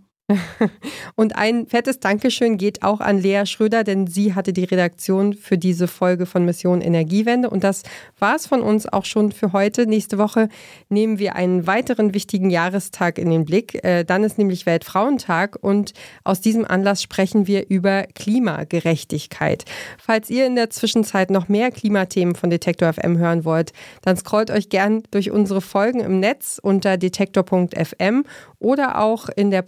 Und 1.15 1.37
ein 1.37 1.67
fettes 1.67 2.01
Dankeschön 2.01 2.57
geht 2.57 2.83
auch 2.83 3.01
an 3.01 3.19
Lea 3.19 3.47
Schröder, 3.47 3.85
denn 3.85 4.09
sie 4.09 4.35
hatte 4.35 4.53
die 4.53 4.65
Redaktion 4.65 5.35
für 5.35 5.57
diese 5.57 5.87
Folge 5.87 6.27
von 6.27 6.45
Mission 6.45 6.81
Energiewende. 6.81 7.49
Und 7.49 7.62
das 7.62 7.85
war 8.19 8.35
es 8.35 8.47
von 8.47 8.61
uns 8.61 8.93
auch 8.93 9.05
schon 9.05 9.31
für 9.31 9.53
heute. 9.53 9.87
Nächste 9.87 10.19
Woche 10.19 10.49
nehmen 10.89 11.21
wir 11.21 11.37
einen 11.37 11.69
weiteren 11.69 12.12
wichtigen 12.12 12.51
Jahrestag 12.51 13.19
in 13.19 13.31
den 13.31 13.45
Blick. 13.45 13.85
Äh, 13.85 14.05
dann 14.05 14.25
ist 14.25 14.37
nämlich 14.37 14.67
Weltfrauentag 14.67 15.59
und 15.61 15.93
aus 16.25 16.41
diesem 16.41 16.65
Anlass 16.65 17.03
sprechen 17.03 17.47
wir 17.47 17.69
über 17.69 18.05
Klimagerechtigkeit. 18.15 19.65
Falls 19.97 20.29
ihr 20.29 20.47
in 20.47 20.57
der 20.57 20.71
Zwischenzeit 20.71 21.31
noch 21.31 21.49
mehr 21.49 21.71
Klimathemen 21.71 22.35
von 22.35 22.51
Detektor 22.51 22.93
FM 22.93 23.19
hören 23.19 23.45
wollt, 23.45 23.73
dann 24.03 24.17
scrollt 24.17 24.51
euch 24.51 24.71
gern 24.71 25.05
durch 25.12 25.31
unsere 25.31 25.61
Folgen 25.61 26.01
im 26.01 26.19
Netz 26.19 26.59
unter 26.61 26.97
detektor.fm 26.97 28.25
oder 28.59 29.01
auch 29.01 29.29
in 29.29 29.51
der 29.51 29.62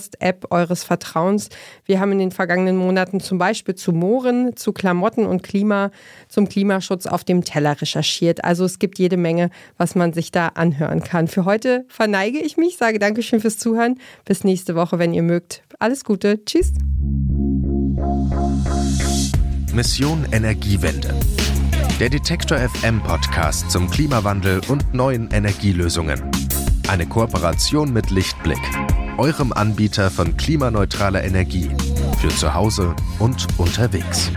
Podcast-App 0.00 0.46
eures 0.50 0.84
Vertrauens. 0.84 1.48
Wir 1.84 2.00
haben 2.00 2.12
in 2.12 2.18
den 2.18 2.30
vergangenen 2.30 2.76
Monaten 2.76 3.20
zum 3.20 3.38
Beispiel 3.38 3.74
zu 3.74 3.92
Mooren, 3.92 4.56
zu 4.56 4.72
Klamotten 4.72 5.26
und 5.26 5.42
Klima, 5.42 5.90
zum 6.28 6.48
Klimaschutz 6.48 7.06
auf 7.06 7.24
dem 7.24 7.44
Teller 7.44 7.80
recherchiert. 7.80 8.44
Also 8.44 8.64
es 8.64 8.78
gibt 8.78 8.98
jede 8.98 9.16
Menge, 9.16 9.50
was 9.76 9.94
man 9.94 10.12
sich 10.12 10.32
da 10.32 10.48
anhören 10.48 11.02
kann. 11.02 11.28
Für 11.28 11.44
heute 11.44 11.84
verneige 11.88 12.38
ich 12.38 12.56
mich, 12.56 12.76
sage 12.76 12.98
Dankeschön 12.98 13.40
fürs 13.40 13.58
Zuhören. 13.58 13.98
Bis 14.24 14.44
nächste 14.44 14.74
Woche, 14.74 14.98
wenn 14.98 15.12
ihr 15.12 15.22
mögt. 15.22 15.62
Alles 15.78 16.04
Gute. 16.04 16.44
Tschüss. 16.44 16.72
Mission 19.74 20.26
Energiewende. 20.32 21.14
Der 22.00 22.08
Detektor 22.08 22.58
FM 22.58 23.02
Podcast 23.02 23.70
zum 23.70 23.90
Klimawandel 23.90 24.62
und 24.68 24.94
neuen 24.94 25.30
Energielösungen. 25.30 26.22
Eine 26.88 27.06
Kooperation 27.06 27.92
mit 27.92 28.10
Lichtblick, 28.10 28.58
eurem 29.20 29.52
Anbieter 29.52 30.10
von 30.10 30.34
klimaneutraler 30.38 31.22
Energie 31.22 31.68
für 32.20 32.28
zu 32.28 32.54
Hause 32.54 32.96
und 33.18 33.46
unterwegs. 33.58 34.32